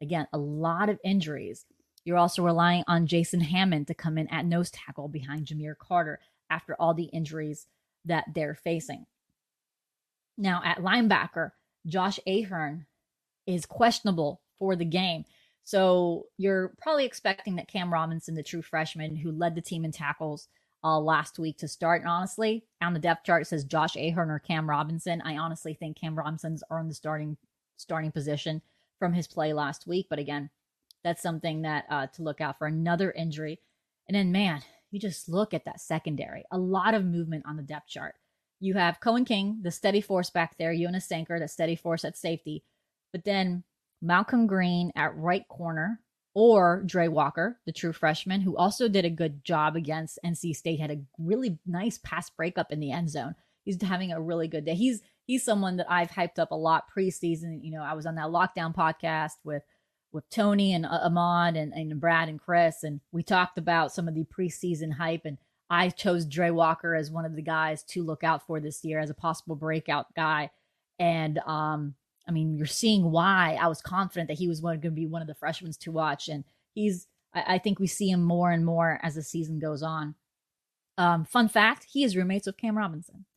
Again, 0.00 0.28
a 0.32 0.38
lot 0.38 0.88
of 0.88 1.00
injuries. 1.04 1.66
You're 2.04 2.18
also 2.18 2.44
relying 2.44 2.84
on 2.86 3.08
Jason 3.08 3.40
Hammond 3.40 3.88
to 3.88 3.94
come 3.94 4.16
in 4.16 4.28
at 4.28 4.46
nose 4.46 4.70
tackle 4.70 5.08
behind 5.08 5.46
Jahmeer 5.46 5.76
Carter 5.76 6.20
after 6.48 6.76
all 6.78 6.94
the 6.94 7.06
injuries 7.06 7.66
that 8.04 8.26
they're 8.32 8.54
facing. 8.54 9.06
Now, 10.38 10.62
at 10.64 10.78
linebacker, 10.78 11.50
Josh 11.84 12.20
Ahern 12.28 12.86
is 13.48 13.66
questionable 13.66 14.40
for 14.60 14.76
the 14.76 14.84
game. 14.84 15.24
So 15.64 16.26
you're 16.38 16.74
probably 16.80 17.06
expecting 17.06 17.56
that 17.56 17.66
Cam 17.66 17.92
Robinson, 17.92 18.36
the 18.36 18.44
true 18.44 18.62
freshman 18.62 19.16
who 19.16 19.32
led 19.32 19.56
the 19.56 19.60
team 19.60 19.84
in 19.84 19.90
tackles 19.90 20.46
uh, 20.84 20.98
last 20.98 21.38
week 21.38 21.58
to 21.58 21.68
start. 21.68 22.02
And 22.02 22.10
honestly, 22.10 22.64
on 22.80 22.92
the 22.92 22.98
depth 22.98 23.24
chart, 23.24 23.42
it 23.42 23.46
says 23.46 23.64
Josh 23.64 23.96
Ahern 23.96 24.30
or 24.30 24.38
Cam 24.38 24.68
Robinson. 24.68 25.22
I 25.22 25.36
honestly 25.36 25.74
think 25.74 25.96
Cam 25.96 26.16
Robinson's 26.16 26.64
earned 26.70 26.90
the 26.90 26.94
starting 26.94 27.36
starting 27.76 28.12
position 28.12 28.62
from 28.98 29.12
his 29.12 29.26
play 29.26 29.52
last 29.52 29.86
week. 29.86 30.06
But 30.08 30.18
again, 30.18 30.50
that's 31.04 31.22
something 31.22 31.62
that 31.62 31.84
uh, 31.90 32.06
to 32.08 32.22
look 32.22 32.40
out 32.40 32.58
for. 32.58 32.66
Another 32.66 33.10
injury, 33.12 33.60
and 34.08 34.14
then 34.14 34.32
man, 34.32 34.62
you 34.90 35.00
just 35.00 35.28
look 35.28 35.54
at 35.54 35.64
that 35.64 35.80
secondary. 35.80 36.44
A 36.50 36.58
lot 36.58 36.94
of 36.94 37.04
movement 37.04 37.44
on 37.46 37.56
the 37.56 37.62
depth 37.62 37.88
chart. 37.88 38.14
You 38.60 38.74
have 38.74 39.00
Coen 39.00 39.26
King, 39.26 39.58
the 39.62 39.72
steady 39.72 40.00
force 40.00 40.30
back 40.30 40.56
there, 40.56 40.74
Jonas 40.74 41.08
Sanker, 41.08 41.40
the 41.40 41.48
steady 41.48 41.74
force 41.74 42.04
at 42.04 42.16
safety, 42.16 42.62
but 43.12 43.24
then 43.24 43.64
Malcolm 44.00 44.46
Green 44.46 44.92
at 44.94 45.16
right 45.16 45.46
corner, 45.48 46.00
or 46.34 46.82
Dre 46.86 47.08
Walker, 47.08 47.58
the 47.66 47.72
true 47.72 47.92
freshman, 47.92 48.40
who 48.40 48.56
also 48.56 48.88
did 48.88 49.04
a 49.04 49.10
good 49.10 49.44
job 49.44 49.76
against 49.76 50.18
NC 50.24 50.56
State, 50.56 50.80
had 50.80 50.90
a 50.90 51.00
really 51.18 51.58
nice 51.66 51.98
pass 51.98 52.30
breakup 52.30 52.72
in 52.72 52.80
the 52.80 52.92
end 52.92 53.10
zone. 53.10 53.34
He's 53.64 53.80
having 53.82 54.12
a 54.12 54.20
really 54.20 54.48
good 54.48 54.64
day. 54.64 54.74
He's 54.74 55.02
he's 55.26 55.44
someone 55.44 55.76
that 55.76 55.90
I've 55.90 56.10
hyped 56.10 56.38
up 56.38 56.50
a 56.50 56.56
lot 56.56 56.84
preseason. 56.94 57.62
You 57.62 57.72
know, 57.72 57.82
I 57.82 57.94
was 57.94 58.06
on 58.06 58.14
that 58.16 58.28
lockdown 58.28 58.74
podcast 58.74 59.34
with 59.44 59.62
with 60.10 60.28
Tony 60.30 60.74
and 60.74 60.84
uh, 60.84 61.00
Ahmad 61.04 61.56
and, 61.56 61.72
and 61.72 62.00
Brad 62.00 62.28
and 62.28 62.40
Chris, 62.40 62.82
and 62.82 63.00
we 63.12 63.22
talked 63.22 63.58
about 63.58 63.92
some 63.92 64.08
of 64.08 64.14
the 64.14 64.24
preseason 64.24 64.92
hype. 64.92 65.22
And 65.24 65.38
I 65.70 65.90
chose 65.90 66.26
Dre 66.26 66.50
Walker 66.50 66.94
as 66.94 67.10
one 67.10 67.24
of 67.24 67.36
the 67.36 67.42
guys 67.42 67.82
to 67.84 68.02
look 68.02 68.24
out 68.24 68.46
for 68.46 68.60
this 68.60 68.84
year 68.84 68.98
as 68.98 69.10
a 69.10 69.14
possible 69.14 69.56
breakout 69.56 70.06
guy. 70.14 70.50
And 70.98 71.38
um, 71.38 71.94
I 72.26 72.30
mean, 72.30 72.56
you're 72.56 72.66
seeing 72.66 73.10
why 73.10 73.58
I 73.60 73.66
was 73.66 73.80
confident 73.80 74.28
that 74.28 74.38
he 74.38 74.48
was 74.48 74.60
going 74.60 74.80
to 74.80 74.90
be 74.90 75.06
one 75.06 75.22
of 75.22 75.28
the 75.28 75.34
freshmen 75.34 75.72
to 75.72 75.92
watch. 75.92 76.28
And 76.28 76.44
he's, 76.74 77.06
I, 77.34 77.54
I 77.54 77.58
think 77.58 77.78
we 77.78 77.86
see 77.86 78.10
him 78.10 78.22
more 78.22 78.50
and 78.50 78.64
more 78.64 79.00
as 79.02 79.14
the 79.14 79.22
season 79.22 79.58
goes 79.58 79.82
on. 79.82 80.14
Um, 80.98 81.24
fun 81.24 81.48
fact 81.48 81.86
he 81.90 82.04
is 82.04 82.16
roommates 82.16 82.46
with 82.46 82.56
Cam 82.56 82.76
Robinson. 82.76 83.24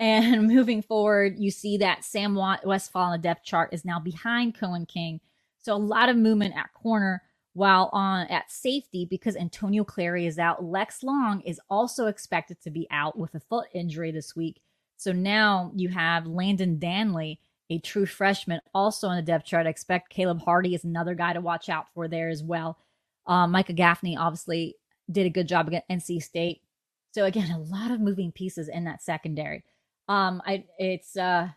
And 0.00 0.48
moving 0.48 0.80
forward, 0.80 1.38
you 1.38 1.50
see 1.50 1.76
that 1.76 2.06
Sam 2.06 2.34
Westfall 2.34 3.02
on 3.02 3.12
the 3.12 3.18
depth 3.18 3.44
chart 3.44 3.68
is 3.74 3.84
now 3.84 4.00
behind 4.00 4.56
Coen 4.56 4.88
King. 4.88 5.20
So 5.58 5.74
a 5.74 5.76
lot 5.76 6.08
of 6.08 6.16
movement 6.16 6.56
at 6.56 6.72
corner 6.72 7.22
while 7.52 7.90
on 7.92 8.26
at 8.28 8.50
safety 8.50 9.04
because 9.04 9.36
Antonio 9.36 9.84
Clary 9.84 10.26
is 10.26 10.38
out. 10.38 10.64
Lex 10.64 11.02
Long 11.02 11.42
is 11.42 11.60
also 11.68 12.06
expected 12.06 12.62
to 12.62 12.70
be 12.70 12.86
out 12.90 13.18
with 13.18 13.34
a 13.34 13.40
foot 13.40 13.68
injury 13.74 14.10
this 14.10 14.34
week. 14.34 14.62
So 14.96 15.12
now 15.12 15.72
you 15.74 15.88
have 15.90 16.26
Landon 16.26 16.78
Danley 16.78 17.40
a 17.70 17.78
true 17.78 18.04
freshman, 18.04 18.60
also 18.74 19.06
on 19.06 19.16
the 19.16 19.22
depth 19.22 19.46
chart. 19.46 19.66
I 19.66 19.70
expect 19.70 20.10
Caleb 20.10 20.42
Hardy 20.42 20.74
is 20.74 20.84
another 20.84 21.14
guy 21.14 21.32
to 21.32 21.40
watch 21.40 21.68
out 21.68 21.86
for 21.94 22.08
there 22.08 22.28
as 22.28 22.42
well. 22.42 22.76
Um, 23.26 23.52
Micah 23.52 23.72
Gaffney 23.72 24.16
obviously 24.16 24.76
did 25.10 25.24
a 25.24 25.30
good 25.30 25.46
job 25.46 25.68
against 25.68 25.88
NC 25.88 26.22
State. 26.22 26.62
So 27.12 27.24
again, 27.24 27.50
a 27.50 27.58
lot 27.58 27.92
of 27.92 28.00
moving 28.00 28.32
pieces 28.32 28.68
in 28.68 28.84
that 28.84 29.02
secondary. 29.02 29.64
Um, 30.08 30.42
I 30.44 30.64
it's 30.78 31.16
uh, 31.16 31.48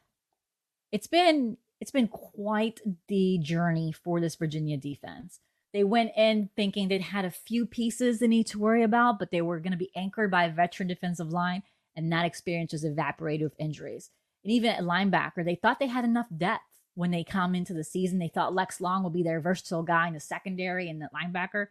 it's 0.91 1.07
been 1.07 1.57
it's 1.81 1.91
been 1.91 2.07
quite 2.07 2.79
the 3.07 3.39
journey 3.41 3.91
for 3.91 4.19
this 4.19 4.35
Virginia 4.35 4.77
defense. 4.77 5.39
They 5.73 5.83
went 5.83 6.11
in 6.15 6.51
thinking 6.55 6.87
they'd 6.87 7.01
had 7.01 7.25
a 7.25 7.31
few 7.31 7.65
pieces 7.65 8.19
they 8.19 8.27
need 8.27 8.45
to 8.47 8.59
worry 8.59 8.83
about, 8.83 9.17
but 9.17 9.31
they 9.31 9.41
were 9.41 9.59
going 9.59 9.71
to 9.71 9.77
be 9.77 9.91
anchored 9.95 10.29
by 10.29 10.43
a 10.43 10.53
veteran 10.53 10.87
defensive 10.87 11.31
line, 11.31 11.63
and 11.95 12.11
that 12.11 12.25
experience 12.25 12.71
just 12.71 12.85
evaporated 12.85 13.43
with 13.43 13.59
injuries 13.59 14.11
and 14.43 14.51
even 14.51 14.71
at 14.71 14.83
linebacker, 14.83 15.43
they 15.43 15.55
thought 15.55 15.79
they 15.79 15.87
had 15.87 16.05
enough 16.05 16.27
depth 16.35 16.63
when 16.95 17.11
they 17.11 17.23
come 17.23 17.55
into 17.55 17.73
the 17.73 17.83
season. 17.83 18.19
They 18.19 18.27
thought 18.27 18.53
Lex 18.53 18.81
Long 18.81 19.03
would 19.03 19.13
be 19.13 19.23
their 19.23 19.39
versatile 19.39 19.83
guy 19.83 20.07
in 20.07 20.13
the 20.13 20.19
secondary 20.19 20.89
and 20.89 21.01
the 21.01 21.09
linebacker, 21.13 21.67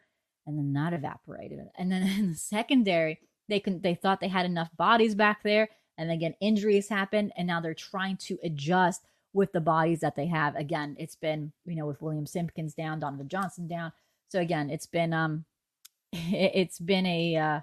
and 0.47 0.59
then 0.59 0.73
that 0.73 0.93
evaporated. 0.93 1.61
And 1.77 1.93
then 1.93 2.03
in 2.19 2.31
the 2.31 2.37
secondary, 2.37 3.21
they 3.49 3.61
can 3.61 3.81
they 3.81 3.95
thought 3.95 4.21
they 4.21 4.29
had 4.29 4.47
enough 4.47 4.71
bodies 4.77 5.15
back 5.15 5.43
there, 5.43 5.69
and 5.99 6.11
again 6.11 6.35
injuries 6.41 6.89
happened, 6.89 7.33
and 7.37 7.47
now 7.47 7.61
they're 7.61 7.75
trying 7.75 8.17
to 8.19 8.39
adjust 8.43 9.03
with 9.35 9.53
the 9.53 9.61
bodies 9.61 10.01
that 10.01 10.17
they 10.17 10.27
have. 10.27 10.55
Again, 10.57 10.97
it's 10.99 11.17
been 11.17 11.53
you 11.65 11.77
know 11.77 11.87
with 11.87 12.03
William 12.03 12.27
Simpkins 12.27 12.75
down, 12.75 13.01
Donovan 13.01 13.29
Johnson 13.29 13.69
down. 13.69 13.93
So 14.29 14.41
again, 14.41 14.71
it's 14.71 14.87
been 14.87 15.13
um, 15.13 15.45
it's 16.13 16.79
been 16.79 17.07
a 17.07 17.37
uh, 17.37 17.61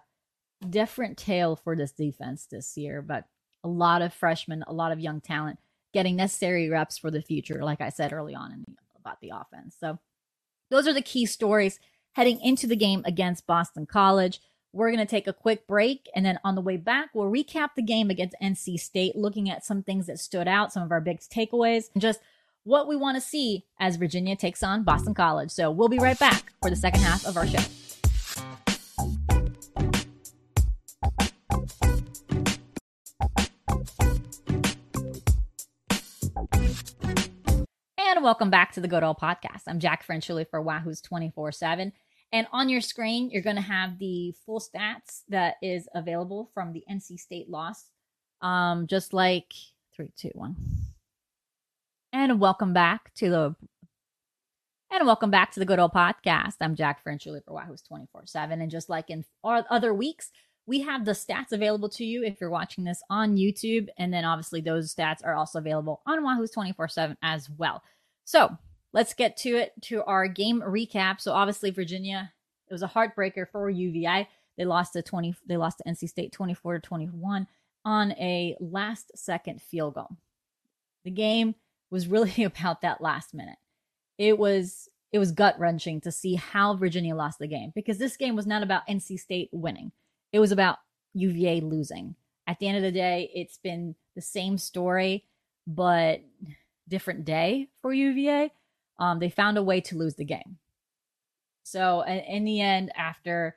different 0.70 1.18
tale 1.18 1.56
for 1.56 1.76
this 1.76 1.92
defense 1.92 2.46
this 2.46 2.78
year, 2.78 3.02
but 3.02 3.26
a 3.64 3.68
lot 3.68 4.02
of 4.02 4.14
freshmen, 4.14 4.64
a 4.68 4.74
lot 4.74 4.92
of 4.92 5.00
young 5.00 5.22
talent 5.22 5.60
getting 5.94 6.16
necessary 6.16 6.70
reps 6.70 6.98
for 6.98 7.12
the 7.12 7.22
future, 7.22 7.64
like 7.64 7.82
I 7.82 7.90
said 7.90 8.14
early 8.14 8.36
on 8.36 8.52
in 8.52 8.66
about 8.98 9.20
the 9.22 9.32
offense. 9.34 9.76
So 9.80 10.00
those 10.70 10.88
are 10.88 10.94
the 10.94 11.02
key 11.02 11.26
stories 11.26 11.80
heading 12.14 12.40
into 12.42 12.68
the 12.68 12.76
game 12.76 13.02
against 13.06 13.48
Boston 13.48 13.86
College. 13.86 14.40
We're 14.72 14.92
going 14.92 15.00
to 15.00 15.10
take 15.10 15.28
a 15.28 15.34
quick 15.34 15.66
break. 15.68 16.08
And 16.16 16.26
then 16.26 16.40
on 16.44 16.56
the 16.56 16.62
way 16.62 16.78
back, 16.78 17.10
we'll 17.14 17.32
recap 17.32 17.70
the 17.76 17.82
game 17.82 18.10
against 18.10 18.36
NC 18.42 18.80
State, 18.80 19.16
looking 19.16 19.50
at 19.50 19.66
some 19.66 19.82
things 19.82 20.06
that 20.08 20.20
stood 20.20 20.48
out, 20.48 20.72
some 20.72 20.84
of 20.84 20.92
our 20.92 21.02
big 21.02 21.20
takeaways, 21.20 21.86
and 21.94 22.02
just 22.02 22.20
what 22.66 22.88
we 22.88 22.96
want 22.96 23.16
to 23.16 23.22
see 23.22 23.66
as 23.80 23.96
Virginia 23.96 24.36
takes 24.36 24.62
on 24.62 24.84
Boston 24.84 25.16
College. 25.16 25.50
So 25.50 25.72
we'll 25.72 25.90
be 25.90 25.98
right 25.98 26.20
back 26.20 26.54
for 26.62 26.70
the 26.70 26.76
second 26.76 27.02
half 27.02 27.26
of 27.26 27.36
our 27.36 27.48
show. 27.48 27.64
Welcome 38.30 38.52
back 38.52 38.74
to 38.74 38.80
the 38.80 38.88
Good 38.88 39.02
Old 39.02 39.18
Podcast. 39.18 39.64
I'm 39.68 39.80
Jack 39.80 40.06
Frenchuli 40.06 40.48
for 40.48 40.64
Wahoos 40.64 41.02
24 41.02 41.52
7. 41.52 41.92
And 42.32 42.46
on 42.52 42.70
your 42.70 42.80
screen, 42.80 43.32
you're 43.32 43.42
going 43.42 43.56
to 43.56 43.62
have 43.64 43.98
the 43.98 44.36
full 44.46 44.60
stats 44.60 45.24
that 45.30 45.56
is 45.64 45.90
available 45.96 46.52
from 46.54 46.72
the 46.72 46.84
NC 46.88 47.20
State 47.20 47.50
loss. 47.50 47.86
Um, 48.44 48.86
just 48.86 49.14
like 49.14 49.52
three, 49.96 50.12
two, 50.16 50.30
one. 50.36 50.56
And 52.14 52.40
welcome 52.40 52.72
back 52.72 53.12
to 53.16 53.32
the 53.32 53.56
and 54.92 55.08
welcome 55.08 55.32
back 55.32 55.52
to 55.54 55.60
the 55.60 55.66
Good 55.66 55.80
Old 55.80 55.94
Podcast. 55.94 56.58
I'm 56.62 56.76
Jack 56.76 57.04
Frenchuli 57.04 57.44
for 57.44 57.56
Wahoos 57.56 57.84
24 57.88 58.28
7. 58.28 58.62
And 58.62 58.70
just 58.70 58.90
like 58.90 59.10
in 59.10 59.26
other 59.44 59.92
weeks, 59.92 60.30
we 60.68 60.82
have 60.82 61.04
the 61.04 61.14
stats 61.14 61.52
available 61.52 61.90
to 61.90 62.06
you 62.06 62.24
if 62.24 62.40
you're 62.40 62.52
watching 62.52 62.84
this 62.84 63.02
on 63.10 63.38
YouTube. 63.38 63.88
And 63.98 64.14
then 64.14 64.24
obviously, 64.24 64.62
those 64.62 64.94
stats 64.94 65.26
are 65.26 65.34
also 65.34 65.58
available 65.58 66.04
on 66.06 66.24
Wahoos 66.24 66.54
24 66.54 66.90
7 66.90 67.18
as 67.24 67.50
well. 67.50 67.82
So 68.30 68.56
let's 68.94 69.16
get 69.16 69.38
to 69.38 69.56
it 69.56 69.74
to 69.86 70.04
our 70.04 70.28
game 70.28 70.62
recap. 70.62 71.20
So 71.20 71.34
obviously, 71.34 71.72
Virginia, 71.72 72.32
it 72.70 72.72
was 72.72 72.84
a 72.84 72.88
heartbreaker 72.88 73.50
for 73.50 73.72
UVI. 73.72 74.28
They 74.56 74.66
lost 74.66 74.94
to 74.94 75.02
20 75.02 75.34
they 75.48 75.58
lost 75.58 75.80
to 75.80 75.84
NC 75.90 76.08
State 76.10 76.32
24 76.32 76.74
to 76.74 76.80
21 76.80 77.48
on 77.86 78.12
a 78.12 78.56
last 78.60 79.12
second 79.16 79.64
field 79.64 79.96
goal. 79.96 80.10
The 81.06 81.10
game 81.10 81.56
was 81.90 82.08
really 82.08 82.44
about 82.44 82.82
that 82.82 83.02
last 83.02 83.34
minute. 83.34 83.58
It 84.20 84.38
was 84.38 84.88
it 85.12 85.18
was 85.18 85.32
gut 85.32 85.60
wrenching 85.60 86.00
to 86.02 86.12
see 86.12 86.36
how 86.36 86.76
Virginia 86.76 87.16
lost 87.16 87.40
the 87.40 87.48
game 87.48 87.72
because 87.74 87.98
this 87.98 88.16
game 88.16 88.36
was 88.36 88.46
not 88.46 88.62
about 88.62 88.88
NC 88.88 89.20
State 89.20 89.50
winning. 89.52 89.92
It 90.32 90.40
was 90.40 90.52
about 90.52 90.78
UVA 91.16 91.62
losing. 91.62 92.14
At 92.46 92.60
the 92.60 92.68
end 92.68 92.78
of 92.78 92.84
the 92.84 92.92
day, 92.92 93.32
it's 93.34 93.58
been 93.58 93.96
the 94.14 94.22
same 94.22 94.60
story, 94.60 95.26
but 95.66 96.22
different 96.90 97.26
day 97.26 97.70
for 97.82 97.94
UVA. 97.94 98.52
Um, 98.98 99.20
they 99.20 99.30
found 99.30 99.58
a 99.58 99.64
way 99.64 99.82
to 99.82 99.98
lose 99.98 100.16
the 100.16 100.26
game. 100.26 100.58
So 101.64 102.02
in 102.02 102.46
the 102.46 102.62
end, 102.62 102.92
after 102.96 103.56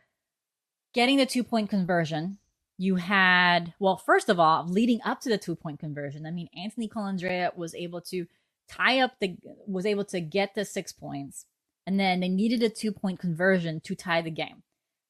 getting 0.93 1.17
the 1.17 1.27
two 1.27 1.43
point 1.43 1.71
conversion, 1.71 2.39
you 2.79 2.97
had 2.97 3.75
well, 3.79 3.97
first 3.97 4.29
of 4.29 4.39
all, 4.39 4.67
leading 4.67 5.01
up 5.05 5.21
to 5.23 5.29
the 5.29 5.39
two 5.39 5.57
point 5.57 5.81
conversion. 5.81 6.27
I 6.27 6.31
mean, 6.31 6.49
Anthony 6.57 6.89
Colandrea 6.89 7.57
was 7.57 7.75
able 7.75 8.01
to 8.03 8.27
tie 8.69 9.01
up 9.01 9.13
the 9.21 9.37
was 9.67 9.87
able 9.87 10.05
to 10.07 10.21
get 10.21 10.55
the 10.55 10.65
six 10.65 10.93
points, 10.93 11.47
and 11.87 11.99
then 11.99 12.21
they 12.21 12.29
needed 12.29 12.63
a 12.63 12.69
two 12.69 12.93
point 12.93 13.19
conversion 13.19 13.81
to 13.81 13.95
tie 13.95 14.23
the 14.23 14.31
game. 14.31 14.63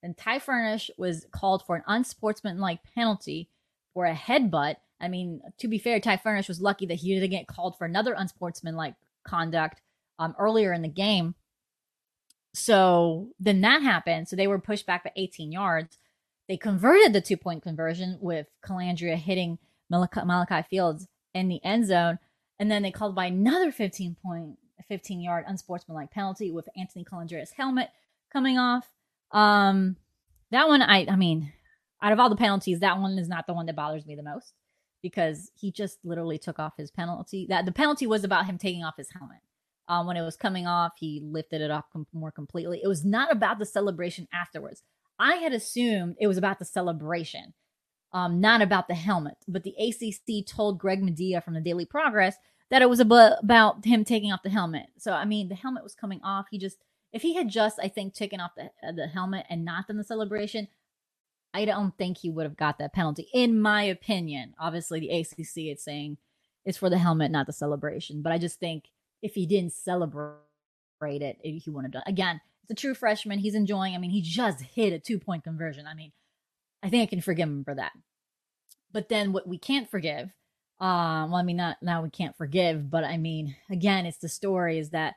Then 0.02 0.14
Ty 0.14 0.40
Furnish 0.40 0.90
was 0.96 1.26
called 1.30 1.64
for 1.64 1.76
an 1.76 1.84
unsportsmanlike 1.86 2.80
penalty 2.94 3.48
for 3.94 4.06
a 4.06 4.14
headbutt. 4.14 4.76
I 5.02 5.09
mean, 5.09 5.42
to 5.59 5.68
be 5.68 5.78
fair, 5.78 5.99
Ty 5.99 6.18
Furnish 6.18 6.49
was 6.49 6.61
lucky 6.61 6.87
that 6.87 6.94
he 6.94 7.12
didn't 7.12 7.30
get 7.30 7.49
called 7.49 7.76
for 7.76 7.85
another 7.85 8.14
unsportsmanlike 8.16 8.94
conduct 9.25 9.80
um, 10.18 10.35
earlier 10.38 10.73
in 10.73 10.82
the 10.82 10.88
game. 10.88 11.35
So 12.54 13.30
then 13.40 13.62
that 13.62 13.82
happened. 13.82 14.28
So 14.28 14.37
they 14.37 14.47
were 14.47 14.61
pushed 14.61 14.87
back 14.87 15.02
by 15.02 15.11
18 15.16 15.50
yards. 15.50 15.99
They 16.49 16.56
converted 16.56 17.12
the 17.12 17.21
two 17.21 17.37
point 17.37 17.62
conversion 17.62 18.18
with 18.21 18.47
Colandrea 18.64 19.16
hitting 19.16 19.59
Malachi, 19.90 20.21
Malachi 20.25 20.66
Fields 20.71 21.09
in 21.35 21.49
the 21.49 21.62
end 21.64 21.87
zone. 21.87 22.18
And 22.59 22.71
then 22.71 22.82
they 22.82 22.92
called 22.92 23.16
by 23.16 23.26
another 23.26 23.73
15 23.73 24.16
point, 24.23 24.59
15 24.88 25.21
yard 25.21 25.44
unsportsmanlike 25.49 26.12
penalty 26.12 26.52
with 26.52 26.68
Anthony 26.76 27.04
Colandrea's 27.04 27.52
helmet 27.52 27.88
coming 28.32 28.59
off. 28.59 28.88
Um, 29.32 29.97
that 30.50 30.68
one, 30.68 30.82
I, 30.82 31.06
I 31.09 31.16
mean, 31.16 31.52
out 32.02 32.12
of 32.12 32.21
all 32.21 32.28
the 32.28 32.37
penalties, 32.37 32.80
that 32.80 33.00
one 33.00 33.18
is 33.18 33.28
not 33.28 33.47
the 33.47 33.54
one 33.54 33.66
that 33.66 33.76
bothers 33.76 34.06
me 34.06 34.14
the 34.14 34.23
most 34.23 34.52
because 35.02 35.50
he 35.54 35.71
just 35.71 35.99
literally 36.04 36.38
took 36.38 36.59
off 36.59 36.75
his 36.76 36.90
penalty. 36.90 37.47
That 37.49 37.66
the 37.66 37.73
penalty 37.73 38.06
was 38.06 38.25
about 38.25 38.47
him 38.47 38.59
taking 38.59 38.85
off 38.85 38.97
his 38.97 39.11
helmet. 39.11 39.40
Um, 39.88 40.06
when 40.06 40.16
it 40.16 40.23
was 40.23 40.37
coming 40.37 40.66
off, 40.66 40.92
he 40.99 41.21
lifted 41.23 41.61
it 41.61 41.71
off 41.71 41.85
com- 41.92 42.06
more 42.12 42.30
completely. 42.30 42.80
It 42.82 42.88
was 42.88 43.04
not 43.04 43.32
about 43.32 43.59
the 43.59 43.66
celebration 43.66 44.28
afterwards. 44.32 44.82
I 45.18 45.35
had 45.35 45.52
assumed 45.52 46.16
it 46.21 46.28
was 46.28 46.38
about 46.38 46.59
the 46.59 46.64
celebration, 46.64 47.52
um, 48.12 48.40
not 48.40 48.62
about 48.62 48.88
the 48.88 48.94
helmet. 48.94 49.38
But 49.49 49.64
the 49.64 49.75
ACC 49.78 50.47
told 50.47 50.78
Greg 50.78 51.02
Madia 51.02 51.42
from 51.44 51.54
the 51.54 51.61
Daily 51.61 51.85
Progress 51.85 52.37
that 52.71 52.80
it 52.80 52.88
was 52.88 53.00
about, 53.00 53.42
about 53.42 53.85
him 53.85 54.04
taking 54.04 54.32
off 54.32 54.42
the 54.42 54.50
helmet. 54.50 54.87
So 54.99 55.12
I 55.12 55.25
mean, 55.25 55.49
the 55.49 55.54
helmet 55.56 55.82
was 55.82 55.94
coming 55.94 56.21
off. 56.23 56.47
He 56.50 56.59
just, 56.59 56.78
if 57.12 57.23
he 57.23 57.35
had 57.35 57.49
just, 57.49 57.78
I 57.82 57.88
think, 57.88 58.14
taken 58.14 58.40
off 58.40 58.52
the 58.56 58.71
the 58.94 59.09
helmet 59.09 59.47
and 59.50 59.64
not 59.64 59.88
done 59.88 59.99
the 59.99 60.04
celebration, 60.04 60.68
I 61.54 61.64
don't 61.64 61.97
think 61.99 62.18
he 62.18 62.30
would 62.30 62.44
have 62.44 62.56
got 62.56 62.78
that 62.78 62.94
penalty, 62.94 63.28
in 63.32 63.61
my 63.61 63.82
opinion. 63.82 64.54
Obviously, 64.59 65.00
the 65.00 65.11
ACC 65.11 65.75
is 65.75 65.85
saying 65.85 66.16
it's 66.64 66.78
for 66.78 66.88
the 66.88 66.99
helmet, 66.99 67.30
not 67.30 67.47
the 67.47 67.52
celebration. 67.52 68.23
But 68.23 68.32
I 68.32 68.38
just 68.38 68.59
think 68.59 68.85
if 69.21 69.35
he 69.35 69.47
didn't 69.47 69.73
celebrate 69.73 70.38
it, 71.02 71.38
he 71.42 71.62
wouldn't 71.66 71.94
have 71.94 72.04
done. 72.04 72.11
Again, 72.12 72.40
it's 72.62 72.71
a 72.71 72.75
true 72.75 72.94
freshman. 72.94 73.38
He's 73.38 73.54
enjoying. 73.54 73.94
I 73.94 73.99
mean, 73.99 74.11
he 74.11 74.23
just 74.23 74.61
hit 74.61 74.92
a 74.92 74.99
two 74.99 75.18
point 75.18 75.44
conversion. 75.44 75.87
I 75.87 75.94
mean, 75.94 76.12
I 76.82 76.88
think 76.88 77.02
I 77.02 77.11
can 77.11 77.21
forgive 77.21 77.49
him 77.49 77.64
for 77.64 77.75
that. 77.75 77.92
But 78.92 79.09
then 79.09 79.32
what 79.32 79.47
we 79.47 79.59
can't 79.59 79.90
forgive, 79.90 80.30
um, 80.80 81.30
well, 81.30 81.37
I 81.37 81.42
mean, 81.42 81.56
not 81.56 81.78
now 81.82 82.02
we 82.02 82.11
can't 82.11 82.37
forgive, 82.37 82.90
but 82.90 83.04
I 83.04 83.16
mean, 83.16 83.56
again, 83.71 84.06
it's 84.06 84.18
the 84.18 84.28
story 84.28 84.78
is 84.78 84.90
that 84.90 85.14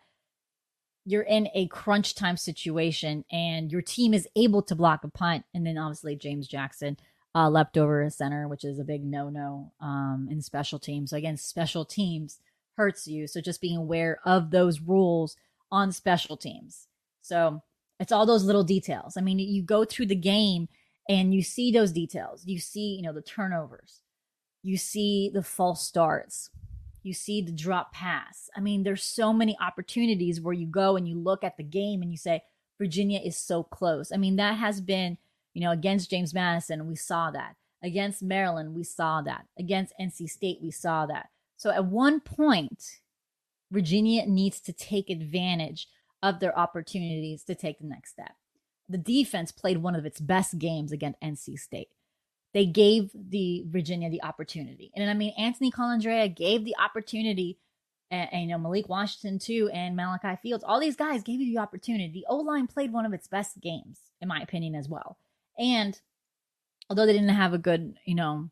you're 1.05 1.21
in 1.21 1.47
a 1.53 1.67
crunch 1.67 2.15
time 2.15 2.35
situation 2.35 3.23
and 3.31 3.71
your 3.71 3.81
team 3.81 4.13
is 4.13 4.27
able 4.35 4.63
to 4.63 4.75
block 4.75 5.03
a 5.03 5.09
punt, 5.09 5.45
and 5.53 5.65
then 5.65 5.77
obviously 5.77 6.15
James 6.15 6.47
Jackson 6.47 6.97
uh, 7.35 7.49
leapt 7.49 7.77
over 7.77 8.01
a 8.01 8.09
center, 8.09 8.47
which 8.47 8.63
is 8.63 8.79
a 8.79 8.83
big 8.83 9.03
no 9.03 9.29
no 9.29 9.71
um, 9.79 10.27
in 10.31 10.41
special 10.41 10.79
teams. 10.79 11.11
So 11.11 11.17
again, 11.17 11.37
special 11.37 11.85
teams 11.85 12.39
hurts 12.75 13.07
you. 13.07 13.27
So 13.27 13.39
just 13.41 13.61
being 13.61 13.77
aware 13.77 14.19
of 14.25 14.51
those 14.51 14.81
rules 14.81 15.37
on 15.71 15.91
special 15.91 16.37
teams. 16.37 16.87
So 17.21 17.61
it's 17.99 18.11
all 18.11 18.25
those 18.25 18.43
little 18.43 18.63
details. 18.63 19.15
I 19.17 19.21
mean, 19.21 19.39
you 19.39 19.63
go 19.63 19.85
through 19.85 20.07
the 20.07 20.15
game 20.15 20.67
and 21.07 21.33
you 21.33 21.41
see 21.41 21.71
those 21.71 21.91
details. 21.91 22.45
You 22.45 22.59
see, 22.59 22.95
you 22.95 23.01
know, 23.01 23.13
the 23.13 23.21
turnovers. 23.21 24.01
You 24.63 24.77
see 24.77 25.29
the 25.33 25.43
false 25.43 25.85
starts. 25.85 26.49
You 27.05 27.13
see 27.13 27.39
the 27.39 27.51
drop 27.51 27.93
pass. 27.93 28.49
I 28.57 28.61
mean, 28.61 28.81
there's 28.81 29.03
so 29.03 29.31
many 29.31 29.55
opportunities 29.61 30.41
where 30.41 30.55
you 30.55 30.65
go 30.65 30.95
and 30.95 31.07
you 31.07 31.19
look 31.19 31.43
at 31.43 31.55
the 31.55 31.63
game 31.63 32.01
and 32.01 32.09
you 32.09 32.17
say, 32.17 32.41
Virginia 32.79 33.19
is 33.23 33.37
so 33.37 33.61
close. 33.61 34.11
I 34.11 34.17
mean, 34.17 34.37
that 34.37 34.57
has 34.57 34.81
been, 34.81 35.19
you 35.53 35.61
know, 35.61 35.69
against 35.69 36.09
James 36.09 36.33
Madison, 36.33 36.87
we 36.87 36.95
saw 36.95 37.29
that. 37.29 37.57
Against 37.83 38.23
Maryland, 38.23 38.73
we 38.73 38.83
saw 38.83 39.21
that. 39.21 39.45
Against 39.59 39.93
NC 40.01 40.27
State, 40.27 40.57
we 40.63 40.71
saw 40.71 41.05
that. 41.05 41.29
So 41.57 41.69
at 41.69 41.85
one 41.85 42.21
point, 42.21 42.83
Virginia 43.71 44.25
needs 44.25 44.59
to 44.61 44.73
take 44.73 45.11
advantage 45.11 45.87
of 46.23 46.39
their 46.39 46.57
opportunities 46.57 47.43
to 47.43 47.53
take 47.53 47.77
the 47.77 47.85
next 47.85 48.13
step. 48.13 48.31
The 48.89 48.97
defense 48.97 49.51
played 49.51 49.77
one 49.77 49.95
of 49.95 50.07
its 50.07 50.19
best 50.19 50.57
games 50.57 50.91
against 50.91 51.21
NC 51.21 51.59
State. 51.59 51.89
They 52.55 52.65
gave 52.65 53.11
the 53.13 53.65
Virginia 53.67 54.09
the 54.09 54.23
opportunity. 54.23 54.89
And 54.95 55.09
I 55.09 55.13
mean, 55.13 55.33
Anthony 55.37 55.71
Colandrea 55.71 56.33
gave 56.33 56.63
the 56.63 56.77
opportunity, 56.81 57.59
and, 58.09 58.29
and, 58.31 58.41
you 58.43 58.47
know, 58.47 58.57
Malik 58.57 58.87
Washington 58.87 59.39
too, 59.39 59.69
and 59.73 59.93
Malachi 59.93 60.39
Fields. 60.41 60.63
All 60.63 60.79
these 60.79 60.95
guys 60.95 61.21
gave 61.21 61.41
you 61.41 61.53
the 61.53 61.61
opportunity. 61.61 62.09
The 62.13 62.25
O 62.29 62.37
line 62.37 62.67
played 62.67 62.93
one 62.93 63.05
of 63.05 63.11
its 63.11 63.27
best 63.27 63.59
games, 63.59 63.99
in 64.21 64.29
my 64.29 64.39
opinion, 64.39 64.73
as 64.73 64.87
well. 64.87 65.17
And 65.59 65.99
although 66.89 67.05
they 67.05 67.11
didn't 67.11 67.27
have 67.27 67.53
a 67.53 67.57
good, 67.57 67.95
you 68.05 68.15
know, 68.15 68.49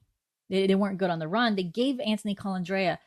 they, 0.50 0.68
they 0.68 0.76
weren't 0.76 0.98
good 0.98 1.10
on 1.10 1.20
the 1.20 1.30
run. 1.30 1.56
They 1.56 1.64
gave 1.64 2.02
Anthony 2.02 2.36
Colandrea 2.36 2.98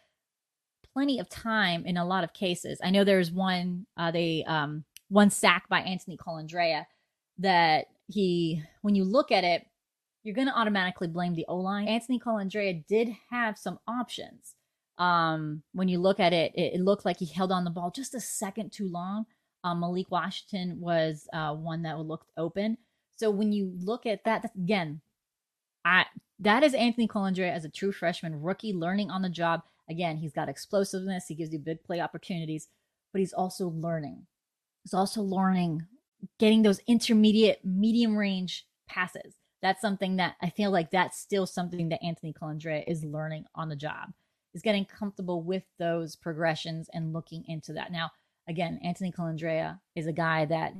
plenty 0.95 1.19
of 1.19 1.29
time 1.29 1.85
in 1.85 1.99
a 1.99 2.07
lot 2.07 2.25
of 2.25 2.33
cases. 2.33 2.81
I 2.83 2.89
know 2.89 3.05
there's 3.05 3.31
one 3.31 3.85
uh, 3.99 4.13
they 4.13 4.45
um, 4.45 4.85
one 5.11 5.29
sack 5.29 5.69
by 5.69 5.81
Anthony 5.81 6.17
Colandrea 6.17 6.87
that 7.37 7.89
he 8.07 8.63
when 8.81 8.95
you 8.95 9.05
look 9.05 9.31
at 9.31 9.45
it, 9.45 9.67
you're 10.27 10.35
going 10.35 10.49
to 10.49 10.59
automatically 10.59 11.07
blame 11.07 11.35
the 11.35 11.45
O 11.47 11.57
line. 11.57 11.87
Anthony 11.87 12.19
Colandrea 12.19 12.85
did 12.89 13.11
have 13.31 13.57
some 13.57 13.79
options. 13.87 14.57
Um, 14.99 15.63
when 15.73 15.87
you 15.87 16.01
look 16.01 16.19
at 16.19 16.33
it, 16.33 16.53
it, 16.57 16.75
it, 16.75 16.81
looked 16.81 17.05
like 17.05 17.19
he 17.19 17.27
held 17.27 17.53
on 17.53 17.63
the 17.63 17.71
ball 17.71 17.93
just 17.93 18.13
a 18.15 18.21
second 18.21 18.73
too 18.73 18.89
long. 18.89 19.27
Um, 19.63 19.79
Malik 19.81 20.11
Washington 20.11 20.81
was 20.81 21.29
uh, 21.33 21.55
one 21.55 21.83
that 21.83 22.01
looked 22.01 22.33
open. 22.37 22.77
So 23.15 23.31
when 23.31 23.53
you 23.53 23.73
look 23.79 24.05
at 24.05 24.25
that, 24.25 24.51
again, 24.57 25.01
I 25.85 26.07
that 26.41 26.65
is 26.65 26.75
Anthony 26.75 27.07
Colandrea 27.07 27.53
as 27.53 27.65
a 27.65 27.71
true 27.71 27.93
freshman 27.93 28.43
rookie 28.43 28.73
learning 28.73 29.11
on 29.11 29.23
the 29.23 29.31
job. 29.31 29.63
Again, 29.89 30.17
he's 30.17 30.33
got 30.33 30.49
explosiveness, 30.49 31.27
he 31.29 31.37
gives 31.37 31.53
you 31.53 31.61
big 31.61 31.85
play 31.85 32.01
opportunities, 32.01 32.69
but 33.13 33.21
he's 33.21 33.33
also 33.33 33.69
learning. 33.69 34.27
He's 34.83 34.95
also 34.95 35.23
learning 35.23 35.87
getting 36.41 36.63
those 36.63 36.81
intermediate, 36.89 37.65
medium 37.65 38.17
range 38.17 38.67
passes. 38.89 39.35
That's 39.67 39.81
something 39.81 40.15
that 40.19 40.37
I 40.41 40.49
feel 40.49 40.71
like 40.71 40.93
that's 40.93 41.19
still 41.19 41.45
something 41.45 41.89
that 41.89 42.01
Anthony 42.01 42.33
Colandrea 42.33 42.85
is 42.87 43.03
learning 43.03 43.47
on 43.57 43.69
the 43.69 43.75
job. 43.75 44.13
Is 44.55 44.63
getting 44.63 44.85
comfortable 44.85 45.43
with 45.43 45.65
those 45.81 46.15
progressions 46.15 46.89
and 46.93 47.13
looking 47.13 47.45
into 47.49 47.73
that. 47.73 47.91
Now, 47.91 48.13
again, 48.49 48.79
Anthony 48.85 49.11
Colandrea 49.11 49.81
is 49.97 50.07
a 50.07 50.13
guy 50.13 50.45
that 50.45 50.73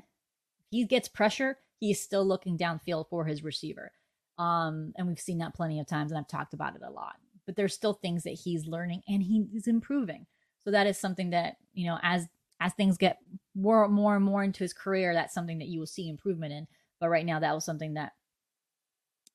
he 0.71 0.85
gets 0.85 1.09
pressure, 1.09 1.59
he 1.81 1.91
is 1.91 2.01
still 2.01 2.25
looking 2.25 2.57
downfield 2.57 3.09
for 3.11 3.25
his 3.25 3.43
receiver. 3.43 3.91
Um, 4.39 4.93
and 4.97 5.09
we've 5.09 5.19
seen 5.19 5.39
that 5.39 5.57
plenty 5.57 5.81
of 5.81 5.89
times, 5.89 6.13
and 6.13 6.19
I've 6.19 6.29
talked 6.29 6.55
about 6.55 6.77
it 6.77 6.83
a 6.87 6.91
lot. 6.91 7.17
But 7.45 7.57
there's 7.57 7.75
still 7.75 7.95
things 7.95 8.23
that 8.23 8.39
he's 8.45 8.69
learning 8.69 9.03
and 9.09 9.21
he's 9.21 9.67
improving. 9.67 10.27
So 10.63 10.71
that 10.71 10.87
is 10.87 10.97
something 10.97 11.31
that 11.31 11.57
you 11.75 11.89
know, 11.89 11.99
as 12.05 12.29
as 12.61 12.73
things 12.75 12.99
get 12.99 13.19
more 13.57 13.89
more 13.89 14.15
and 14.15 14.25
more 14.25 14.45
into 14.45 14.63
his 14.63 14.73
career, 14.73 15.13
that's 15.13 15.35
something 15.35 15.59
that 15.59 15.67
you 15.67 15.81
will 15.81 15.89
see 15.89 16.09
improvement 16.09 16.53
in. 16.53 16.69
But 17.01 17.09
right 17.09 17.27
now, 17.27 17.41
that 17.41 17.53
was 17.53 17.65
something 17.65 17.95
that 17.95 18.13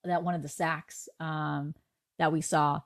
that 0.04 0.24
one 0.24 0.36
of 0.36 0.42
the 0.42 0.50
sacks 0.50 1.10
um, 1.20 1.76
that 2.20 2.32
we 2.32 2.42
saw 2.42 2.82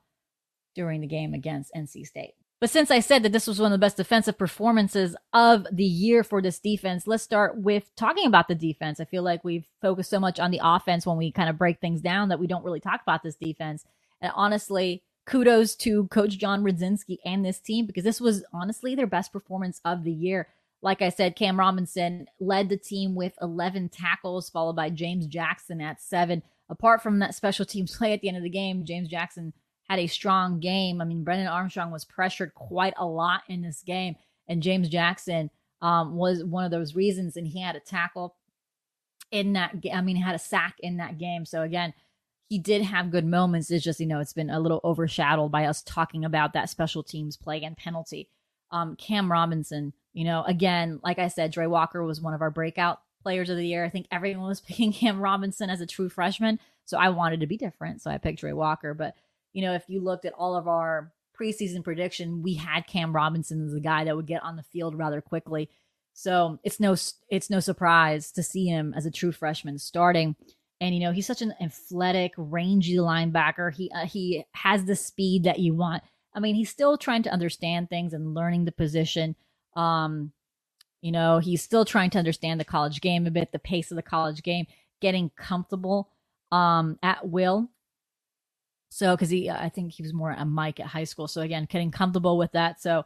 during 0.75 1.01
the 1.01 1.07
game 1.07 1.33
against 1.33 1.73
NC 1.73 2.05
State. 2.05 2.33
But 2.61 2.69
since 2.69 2.89
I 2.89 2.99
said 2.99 3.23
that 3.23 3.31
this 3.31 3.47
was 3.47 3.59
one 3.59 3.71
of 3.71 3.79
the 3.79 3.85
best 3.85 3.97
defensive 3.97 4.37
performances 4.37 5.15
of 5.33 5.67
the 5.71 5.83
year 5.83 6.23
for 6.23 6.41
this 6.41 6.59
defense, 6.59 7.05
let's 7.05 7.23
start 7.23 7.57
with 7.57 7.93
talking 7.95 8.25
about 8.25 8.47
the 8.47 8.55
defense. 8.55 8.99
I 8.99 9.05
feel 9.05 9.23
like 9.23 9.43
we've 9.43 9.67
focused 9.81 10.09
so 10.09 10.19
much 10.19 10.39
on 10.39 10.51
the 10.51 10.61
offense 10.63 11.05
when 11.05 11.17
we 11.17 11.31
kind 11.31 11.49
of 11.49 11.57
break 11.57 11.79
things 11.79 12.01
down 12.01 12.29
that 12.29 12.39
we 12.39 12.47
don't 12.47 12.63
really 12.63 12.79
talk 12.79 13.01
about 13.01 13.23
this 13.23 13.35
defense. 13.35 13.85
And 14.21 14.31
honestly, 14.35 15.03
kudos 15.25 15.75
to 15.75 16.07
Coach 16.07 16.37
John 16.37 16.63
Rudzinski 16.63 17.17
and 17.25 17.43
this 17.43 17.59
team 17.59 17.85
because 17.85 18.03
this 18.03 18.21
was 18.21 18.43
honestly 18.53 18.95
their 18.95 19.07
best 19.07 19.33
performance 19.33 19.81
of 19.83 20.03
the 20.03 20.11
year. 20.11 20.47
like 20.81 21.01
I 21.01 21.09
said, 21.09 21.35
Cam 21.35 21.59
Robinson 21.59 22.27
led 22.39 22.69
the 22.69 22.77
team 22.77 23.15
with 23.15 23.33
11 23.41 23.89
tackles, 23.89 24.49
followed 24.49 24.75
by 24.75 24.91
James 24.91 25.25
Jackson 25.25 25.81
at 25.81 26.01
seven. 26.01 26.43
Apart 26.69 27.01
from 27.01 27.19
that 27.19 27.35
special 27.35 27.65
teams 27.65 27.95
play 27.97 28.13
at 28.13 28.21
the 28.21 28.27
end 28.27 28.37
of 28.37 28.43
the 28.43 28.49
game, 28.49 28.85
James 28.85 29.07
Jackson 29.07 29.53
had 29.87 29.99
a 29.99 30.07
strong 30.07 30.59
game. 30.59 31.01
I 31.01 31.05
mean, 31.05 31.23
Brennan 31.23 31.47
Armstrong 31.47 31.91
was 31.91 32.05
pressured 32.05 32.53
quite 32.55 32.93
a 32.97 33.05
lot 33.05 33.43
in 33.47 33.61
this 33.61 33.83
game, 33.83 34.15
and 34.47 34.63
James 34.63 34.89
Jackson 34.89 35.49
um, 35.81 36.15
was 36.15 36.43
one 36.43 36.65
of 36.65 36.71
those 36.71 36.95
reasons, 36.95 37.37
and 37.37 37.47
he 37.47 37.61
had 37.61 37.75
a 37.75 37.79
tackle 37.79 38.35
in 39.31 39.53
that. 39.53 39.75
I 39.93 40.01
mean, 40.01 40.15
had 40.17 40.35
a 40.35 40.39
sack 40.39 40.75
in 40.79 40.97
that 40.97 41.17
game. 41.17 41.45
So 41.45 41.61
again, 41.61 41.93
he 42.47 42.57
did 42.57 42.81
have 42.83 43.11
good 43.11 43.25
moments. 43.25 43.69
It's 43.69 43.83
just 43.83 43.99
you 43.99 44.07
know 44.07 44.19
it's 44.19 44.33
been 44.33 44.49
a 44.49 44.59
little 44.59 44.81
overshadowed 44.83 45.51
by 45.51 45.65
us 45.65 45.83
talking 45.83 46.25
about 46.25 46.53
that 46.53 46.69
special 46.69 47.03
teams 47.03 47.37
play 47.37 47.61
and 47.63 47.77
penalty. 47.77 48.29
Um, 48.71 48.95
Cam 48.95 49.31
Robinson, 49.31 49.93
you 50.13 50.25
know, 50.25 50.43
again, 50.43 50.99
like 51.03 51.19
I 51.19 51.27
said, 51.27 51.51
Dre 51.51 51.67
Walker 51.67 52.03
was 52.03 52.19
one 52.19 52.33
of 52.33 52.41
our 52.41 52.49
breakout 52.49 52.99
players 53.25 53.49
of 53.49 53.57
the 53.57 53.65
year. 53.65 53.83
I 53.83 53.89
think 53.89 54.05
everyone 54.11 54.47
was 54.47 54.61
picking 54.67 54.93
Cam 54.93 55.19
Robinson 55.19 55.71
as 55.71 55.81
a 55.81 55.87
true 55.87 56.09
freshman, 56.09 56.59
so 56.85 56.97
I 56.97 57.09
wanted 57.09 57.39
to 57.39 57.47
be 57.47 57.57
different, 57.57 58.01
so 58.01 58.11
I 58.11 58.19
picked 58.19 58.39
Dre 58.39 58.51
Walker. 58.51 58.93
But 58.93 59.15
you 59.51 59.63
know, 59.63 59.73
if 59.73 59.83
you 59.87 59.99
looked 59.99 60.25
at 60.25 60.33
all 60.33 60.55
of 60.55 60.67
our 60.67 61.11
preseason 61.39 61.83
prediction, 61.83 62.43
we 62.43 62.53
had 62.53 62.85
Cam 62.85 63.13
Robinson 63.15 63.65
as 63.65 63.73
a 63.73 63.79
guy 63.79 64.03
that 64.03 64.15
would 64.15 64.27
get 64.27 64.43
on 64.43 64.55
the 64.55 64.63
field 64.63 64.95
rather 64.95 65.21
quickly. 65.21 65.69
So 66.13 66.59
it's 66.63 66.79
no 66.79 66.95
it's 67.29 67.49
no 67.49 67.59
surprise 67.59 68.31
to 68.33 68.43
see 68.43 68.67
him 68.67 68.93
as 68.95 69.07
a 69.07 69.11
true 69.11 69.31
freshman 69.31 69.79
starting. 69.79 70.35
And 70.79 70.93
you 70.93 71.01
know 71.01 71.11
he's 71.11 71.25
such 71.25 71.41
an 71.41 71.55
athletic, 71.59 72.33
rangy 72.37 72.97
linebacker. 72.97 73.73
He 73.73 73.89
uh, 73.91 74.05
he 74.05 74.45
has 74.53 74.85
the 74.85 74.95
speed 74.95 75.45
that 75.45 75.59
you 75.59 75.73
want. 75.73 76.03
I 76.35 76.39
mean, 76.41 76.55
he's 76.55 76.69
still 76.69 76.97
trying 76.97 77.23
to 77.23 77.31
understand 77.31 77.89
things 77.89 78.13
and 78.13 78.33
learning 78.33 78.65
the 78.65 78.73
position. 78.73 79.35
Um, 79.75 80.31
you 81.05 81.11
know, 81.11 81.37
he's 81.37 81.61
still 81.61 81.85
trying 81.85 82.09
to 82.09 82.17
understand 82.17 82.59
the 82.59 82.65
college 82.65 82.99
game 82.99 83.27
a 83.27 83.31
bit, 83.31 83.51
the 83.51 83.59
pace 83.59 83.91
of 83.91 83.95
the 83.95 84.01
college 84.01 84.41
game, 84.41 84.65
getting 85.01 85.29
comfortable 85.37 86.09
um, 86.51 86.97
at 87.03 87.29
will. 87.29 87.69
So, 88.89 89.15
because 89.15 89.29
he, 89.29 89.47
I 89.47 89.69
think 89.69 89.91
he 89.91 90.01
was 90.01 90.15
more 90.15 90.31
a 90.31 90.43
Mike 90.45 90.79
at 90.79 90.87
high 90.87 91.03
school. 91.03 91.27
So 91.27 91.41
again, 91.41 91.67
getting 91.69 91.91
comfortable 91.91 92.39
with 92.39 92.53
that. 92.53 92.81
So 92.81 93.05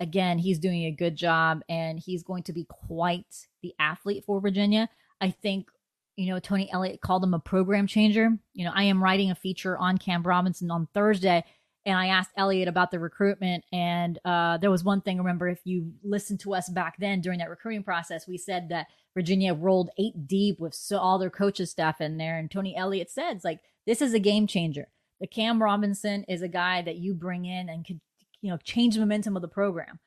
again, 0.00 0.38
he's 0.38 0.58
doing 0.58 0.86
a 0.86 0.90
good 0.90 1.14
job, 1.14 1.62
and 1.68 2.00
he's 2.00 2.24
going 2.24 2.42
to 2.42 2.52
be 2.52 2.66
quite 2.68 3.46
the 3.62 3.74
athlete 3.78 4.24
for 4.26 4.40
Virginia. 4.40 4.88
I 5.20 5.30
think 5.30 5.68
you 6.16 6.32
know, 6.32 6.40
Tony 6.40 6.68
Elliott 6.72 7.00
called 7.00 7.22
him 7.22 7.34
a 7.34 7.38
program 7.38 7.86
changer. 7.86 8.30
You 8.54 8.64
know, 8.64 8.72
I 8.74 8.84
am 8.84 9.00
writing 9.00 9.30
a 9.30 9.36
feature 9.36 9.78
on 9.78 9.98
Cam 9.98 10.24
Robinson 10.24 10.72
on 10.72 10.88
Thursday, 10.94 11.44
and 11.86 11.96
I 11.96 12.08
asked 12.08 12.32
Elliott 12.36 12.66
about 12.66 12.90
the 12.90 12.98
recruitment. 12.98 13.64
And 13.72 14.18
uh, 14.24 14.58
there 14.58 14.72
was 14.72 14.82
one 14.82 15.00
thing, 15.00 15.18
remember, 15.18 15.48
if 15.48 15.60
you 15.64 15.92
listened 16.02 16.40
to 16.40 16.52
us 16.52 16.68
back 16.68 16.96
then 16.98 17.20
during 17.20 17.38
that 17.38 17.48
recruiting 17.48 17.84
process, 17.84 18.26
we 18.26 18.36
said 18.36 18.68
that 18.70 18.88
Virginia 19.14 19.54
rolled 19.54 19.90
eight 19.96 20.26
deep 20.26 20.58
with 20.58 20.74
so 20.74 20.98
all 20.98 21.18
their 21.18 21.30
coaches 21.30 21.70
staff 21.70 22.00
in 22.00 22.18
there. 22.18 22.38
And 22.38 22.50
Tony 22.50 22.76
Elliott 22.76 23.08
said, 23.08 23.42
like, 23.44 23.60
this 23.86 24.02
is 24.02 24.12
a 24.12 24.18
game 24.18 24.48
changer. 24.48 24.88
The 25.20 25.28
Cam 25.28 25.62
Robinson 25.62 26.24
is 26.24 26.42
a 26.42 26.48
guy 26.48 26.82
that 26.82 26.96
you 26.96 27.14
bring 27.14 27.46
in 27.46 27.68
and 27.68 27.86
could, 27.86 28.00
you 28.42 28.50
know, 28.50 28.58
change 28.58 28.94
the 28.94 29.00
momentum 29.00 29.36
of 29.36 29.42
the 29.42 29.48
program. 29.48 30.00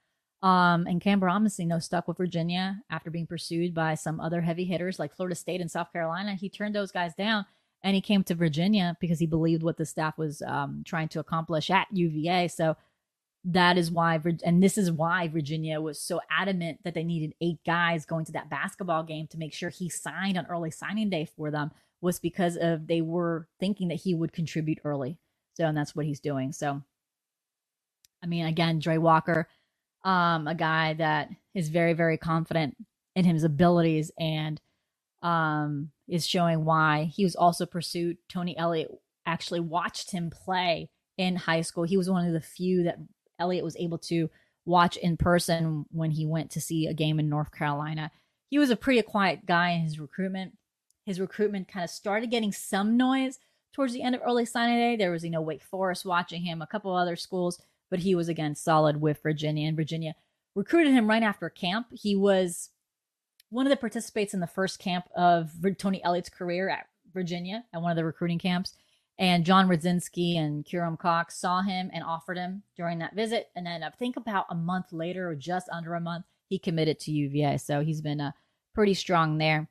Um, 0.44 0.86
and 0.86 1.02
Cam 1.02 1.24
Robinson, 1.24 1.64
you 1.64 1.70
know, 1.70 1.80
stuck 1.80 2.08
with 2.08 2.18
Virginia 2.18 2.82
after 2.90 3.10
being 3.10 3.26
pursued 3.26 3.74
by 3.74 3.96
some 3.96 4.20
other 4.20 4.42
heavy 4.42 4.66
hitters 4.66 5.00
like 5.00 5.16
Florida 5.16 5.36
State 5.36 5.62
and 5.62 5.72
South 5.72 5.92
Carolina. 5.92 6.36
He 6.36 6.50
turned 6.50 6.76
those 6.76 6.92
guys 6.92 7.14
down 7.16 7.46
and 7.84 7.96
he 7.96 8.02
came 8.02 8.24
to 8.24 8.36
Virginia 8.36 8.98
because 9.00 9.20
he 9.20 9.26
believed 9.26 9.64
what 9.64 9.78
the 9.78 9.86
staff 9.86 10.18
was 10.18 10.42
um, 10.42 10.84
trying 10.86 11.08
to 11.10 11.20
accomplish 11.20 11.70
at 11.70 11.88
UVA. 11.92 12.48
So 12.50 12.76
that 13.46 13.78
is 13.78 13.90
why, 13.90 14.20
and 14.44 14.62
this 14.62 14.78
is 14.78 14.92
why 14.92 15.28
Virginia 15.28 15.80
was 15.80 16.02
so 16.02 16.20
adamant 16.30 16.80
that 16.84 16.94
they 16.94 17.04
needed 17.04 17.36
eight 17.42 17.60
guys 17.66 18.06
going 18.06 18.26
to 18.26 18.34
that 18.34 18.50
basketball 18.50 19.04
game 19.04 19.28
to 19.28 19.38
make 19.38 19.54
sure 19.54 19.70
he 19.70 19.90
signed 19.90 20.38
on 20.38 20.46
early 20.48 20.72
signing 20.72 21.10
day 21.10 21.26
for 21.26 21.50
them 21.50 21.72
was 22.02 22.20
because 22.20 22.58
of 22.58 22.88
they 22.88 23.02
were 23.02 23.48
thinking 23.60 23.88
that 23.90 23.96
he 23.96 24.14
would 24.14 24.34
contribute 24.34 24.80
early. 24.84 25.18
So, 25.56 25.66
and 25.66 25.78
that's 25.78 25.96
what 25.96 26.06
he's 26.06 26.20
doing. 26.20 26.52
So, 26.52 26.82
I 28.22 28.28
mean, 28.28 28.46
again, 28.46 28.80
Dre 28.80 28.98
Walker 28.98 29.48
um, 30.04 30.48
a 30.48 30.56
guy 30.56 30.94
that 30.94 31.30
is 31.54 31.70
very, 31.70 31.94
very 31.94 32.18
confident 32.18 32.76
in 33.16 33.26
his 33.26 33.44
abilities 33.44 34.12
and 34.20 34.62
um, 35.22 35.92
is 36.08 36.28
showing 36.28 36.66
why 36.66 37.06
he 37.14 37.24
was 37.24 37.36
also 37.36 37.66
pursued. 37.66 38.18
Tony 38.28 38.58
Elliott 38.58 38.92
actually 39.26 39.60
watched 39.60 40.12
him 40.12 40.30
play 40.30 40.90
in 41.18 41.36
high 41.36 41.62
school. 41.62 41.84
He 41.84 41.98
was 41.98 42.10
one 42.10 42.26
of 42.26 42.34
the 42.34 42.42
few 42.42 42.84
that 42.84 43.00
Elliott 43.38 43.64
was 43.64 43.78
able 43.78 43.98
to 44.00 44.30
watch 44.66 44.98
in 44.98 45.18
person 45.18 45.86
when 45.92 46.12
he 46.12 46.26
went 46.26 46.52
to 46.52 46.62
see 46.62 46.88
a 46.88 46.94
game 46.94 47.20
in 47.20 47.30
North 47.30 47.52
Carolina. 47.52 48.12
He 48.50 48.60
was 48.60 48.70
a 48.70 48.76
pretty 48.76 49.02
quiet 49.02 49.46
guy 49.46 49.72
in 49.72 49.82
his 49.82 50.00
recruitment. 50.00 50.54
His 51.06 51.20
recruitment 51.20 51.68
kind 51.68 51.84
of 51.84 51.90
started 51.90 52.32
getting 52.32 52.52
some 52.52 52.98
noise 52.98 53.40
towards 53.74 53.94
the 53.94 54.02
end 54.02 54.16
of 54.16 54.22
early 54.24 54.46
signing 54.46 54.78
day. 54.78 54.96
There 54.96 55.12
was, 55.12 55.24
you 55.24 55.30
know, 55.30 55.42
Wake 55.42 55.64
Forest 55.64 56.06
watching 56.06 56.44
him, 56.44 56.62
a 56.62 56.68
couple 56.68 56.94
other 56.94 57.16
schools 57.16 57.60
but 57.90 58.00
he 58.00 58.16
was 58.16 58.30
again 58.30 58.56
solid 58.56 59.02
with 59.02 59.22
Virginia. 59.22 59.68
And 59.68 59.78
Virginia 59.78 60.16
recruited 60.56 60.94
him 60.94 61.10
right 61.10 61.24
after 61.24 61.50
camp. 61.50 61.88
He 61.92 62.16
was 62.16 62.70
one 63.50 63.66
of 63.66 63.70
the 63.70 63.78
participants 63.78 64.34
in 64.34 64.40
the 64.40 64.48
first 64.48 64.80
camp 64.80 65.06
of 65.16 65.52
Tony 65.78 66.04
Elliott's 66.04 66.30
career 66.30 66.70
at 66.70 66.88
Virginia 67.14 67.64
at 67.74 67.82
one 67.82 67.92
of 67.92 67.98
the 67.98 68.06
recruiting 68.06 68.40
camps. 68.40 68.74
And 69.18 69.46
John 69.46 69.68
Rudzinski 69.68 70.38
and 70.38 70.64
Curome 70.64 70.98
Cox 70.98 71.36
saw 71.36 71.62
him 71.62 71.90
and 71.94 72.04
offered 72.04 72.38
him 72.38 72.64
during 72.78 73.00
that 73.00 73.16
visit. 73.16 73.50
And 73.56 73.66
then 73.66 73.84
I 73.84 73.90
think 73.90 74.16
about 74.16 74.46
a 74.50 74.56
month 74.56 74.94
later, 74.94 75.30
or 75.30 75.36
just 75.36 75.68
under 75.70 75.96
a 75.96 76.00
month, 76.00 76.26
he 76.48 76.58
committed 76.58 77.00
to 77.02 77.12
UVA. 77.12 77.58
So 77.58 77.82
he's 77.82 78.02
been 78.02 78.22
uh, 78.22 78.32
pretty 78.74 78.94
strong 78.94 79.38
there. 79.38 79.68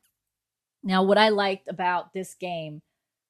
Now, 0.83 1.03
what 1.03 1.17
I 1.17 1.31
liked 1.31 1.69
about 1.69 2.13
this 2.13 2.35
game, 2.35 2.83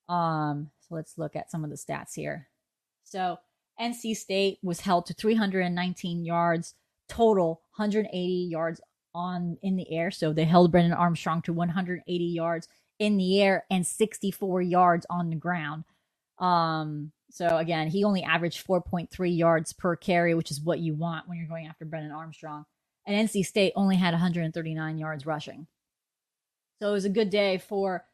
um, 0.08 0.70
so 0.80 0.96
let's 0.96 1.18
look 1.18 1.36
at 1.36 1.50
some 1.50 1.62
of 1.62 1.70
the 1.70 1.76
stats 1.76 2.14
here. 2.14 2.48
So 3.04 3.38
NC 3.80 4.16
State 4.16 4.58
was 4.62 4.80
held 4.80 5.06
to 5.06 5.14
319 5.14 6.24
yards 6.24 6.74
total, 7.08 7.62
180 7.76 8.48
yards 8.50 8.80
on 9.14 9.58
in 9.62 9.76
the 9.76 9.90
air. 9.92 10.10
So 10.10 10.32
they 10.32 10.44
held 10.44 10.72
Brennan 10.72 10.92
Armstrong 10.92 11.42
to 11.42 11.52
180 11.52 12.24
yards 12.24 12.68
in 12.98 13.16
the 13.16 13.40
air 13.40 13.64
and 13.70 13.86
64 13.86 14.62
yards 14.62 15.06
on 15.08 15.30
the 15.30 15.36
ground. 15.36 15.84
Um, 16.38 17.12
so 17.30 17.56
again, 17.58 17.88
he 17.88 18.04
only 18.04 18.22
averaged 18.22 18.66
4.3 18.66 19.36
yards 19.36 19.72
per 19.72 19.96
carry, 19.96 20.34
which 20.34 20.50
is 20.50 20.60
what 20.60 20.78
you 20.78 20.94
want 20.94 21.28
when 21.28 21.38
you're 21.38 21.48
going 21.48 21.66
after 21.66 21.84
Brennan 21.84 22.12
Armstrong. 22.12 22.64
And 23.06 23.28
NC 23.28 23.44
State 23.44 23.72
only 23.76 23.96
had 23.96 24.12
139 24.12 24.98
yards 24.98 25.26
rushing. 25.26 25.66
So 26.80 26.88
it 26.88 26.92
was 26.92 27.04
a 27.04 27.10
good 27.10 27.30
day 27.30 27.58
for 27.58 28.04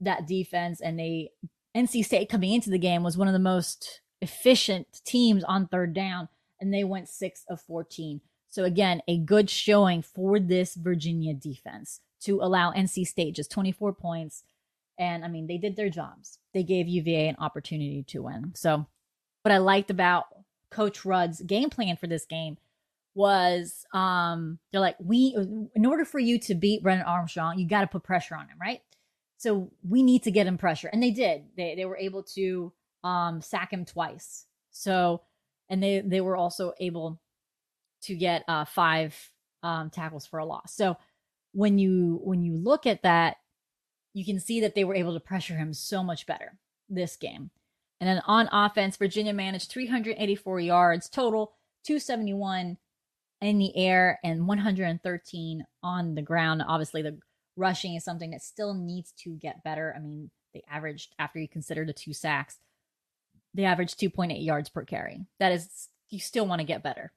that 0.00 0.26
defense. 0.26 0.80
And 0.80 0.98
they 0.98 1.30
NC 1.76 2.04
State 2.04 2.28
coming 2.28 2.52
into 2.52 2.70
the 2.70 2.78
game 2.78 3.02
was 3.02 3.16
one 3.16 3.28
of 3.28 3.32
the 3.32 3.38
most 3.40 4.00
efficient 4.20 4.86
teams 5.04 5.44
on 5.44 5.66
third 5.66 5.92
down, 5.92 6.28
and 6.60 6.72
they 6.72 6.84
went 6.84 7.08
six 7.08 7.44
of 7.48 7.60
14. 7.60 8.20
So, 8.54 8.62
again, 8.62 9.02
a 9.08 9.18
good 9.18 9.50
showing 9.50 10.00
for 10.00 10.38
this 10.38 10.76
Virginia 10.76 11.34
defense 11.34 12.00
to 12.20 12.40
allow 12.40 12.70
NC 12.70 13.04
State 13.04 13.34
just 13.34 13.50
24 13.50 13.94
points. 13.94 14.44
And 14.96 15.24
I 15.24 15.28
mean, 15.28 15.48
they 15.48 15.58
did 15.58 15.74
their 15.74 15.90
jobs. 15.90 16.38
They 16.52 16.62
gave 16.62 16.86
UVA 16.86 17.26
an 17.26 17.34
opportunity 17.40 18.04
to 18.04 18.22
win. 18.22 18.52
So, 18.54 18.86
what 19.42 19.50
I 19.50 19.58
liked 19.58 19.90
about 19.90 20.26
Coach 20.70 21.04
Rudd's 21.04 21.42
game 21.42 21.68
plan 21.68 21.96
for 21.96 22.06
this 22.06 22.26
game 22.26 22.56
was 23.16 23.86
um 23.92 24.60
they're 24.70 24.80
like, 24.80 24.98
we 25.00 25.34
in 25.74 25.84
order 25.84 26.04
for 26.04 26.20
you 26.20 26.38
to 26.38 26.54
beat 26.54 26.84
Brennan 26.84 27.06
Armstrong, 27.06 27.58
you 27.58 27.66
got 27.66 27.80
to 27.80 27.88
put 27.88 28.04
pressure 28.04 28.36
on 28.36 28.46
him, 28.46 28.58
right? 28.60 28.82
So 29.36 29.72
we 29.82 30.04
need 30.04 30.22
to 30.22 30.30
get 30.30 30.46
him 30.46 30.58
pressure. 30.58 30.90
And 30.92 31.02
they 31.02 31.10
did. 31.10 31.42
They 31.56 31.74
they 31.74 31.86
were 31.86 31.96
able 31.96 32.22
to 32.34 32.72
um, 33.02 33.40
sack 33.40 33.72
him 33.72 33.84
twice. 33.84 34.46
So, 34.70 35.22
and 35.68 35.82
they 35.82 36.02
they 36.02 36.20
were 36.20 36.36
also 36.36 36.72
able 36.78 37.20
to 38.04 38.14
get 38.14 38.44
uh, 38.48 38.64
five 38.64 39.16
um, 39.62 39.90
tackles 39.90 40.26
for 40.26 40.38
a 40.38 40.44
loss. 40.44 40.74
So 40.74 40.96
when 41.52 41.78
you 41.78 42.20
when 42.22 42.42
you 42.42 42.56
look 42.56 42.86
at 42.86 43.02
that, 43.02 43.36
you 44.12 44.24
can 44.24 44.40
see 44.40 44.60
that 44.60 44.74
they 44.74 44.84
were 44.84 44.94
able 44.94 45.14
to 45.14 45.20
pressure 45.20 45.56
him 45.56 45.72
so 45.72 46.02
much 46.02 46.26
better 46.26 46.58
this 46.88 47.16
game. 47.16 47.50
And 48.00 48.08
then 48.08 48.22
on 48.26 48.48
offense, 48.52 48.96
Virginia 48.96 49.32
managed 49.32 49.70
384 49.70 50.60
yards 50.60 51.08
total, 51.08 51.52
271 51.84 52.76
in 53.40 53.58
the 53.58 53.76
air 53.76 54.18
and 54.24 54.46
113 54.46 55.66
on 55.82 56.14
the 56.14 56.22
ground. 56.22 56.62
Obviously, 56.66 57.02
the 57.02 57.18
rushing 57.56 57.94
is 57.94 58.04
something 58.04 58.30
that 58.32 58.42
still 58.42 58.74
needs 58.74 59.12
to 59.20 59.30
get 59.30 59.64
better. 59.64 59.94
I 59.96 60.00
mean, 60.00 60.30
they 60.52 60.62
averaged 60.70 61.14
after 61.18 61.38
you 61.38 61.48
consider 61.48 61.84
the 61.84 61.92
two 61.92 62.12
sacks 62.12 62.58
they 63.54 63.64
averaged 63.64 63.98
2.8 63.98 64.44
yards 64.44 64.68
per 64.68 64.84
carry. 64.84 65.24
That 65.38 65.52
is, 65.52 65.88
you 66.10 66.18
still 66.18 66.46
want 66.46 66.60
to 66.60 66.66
get 66.66 66.82
better. 66.82 67.12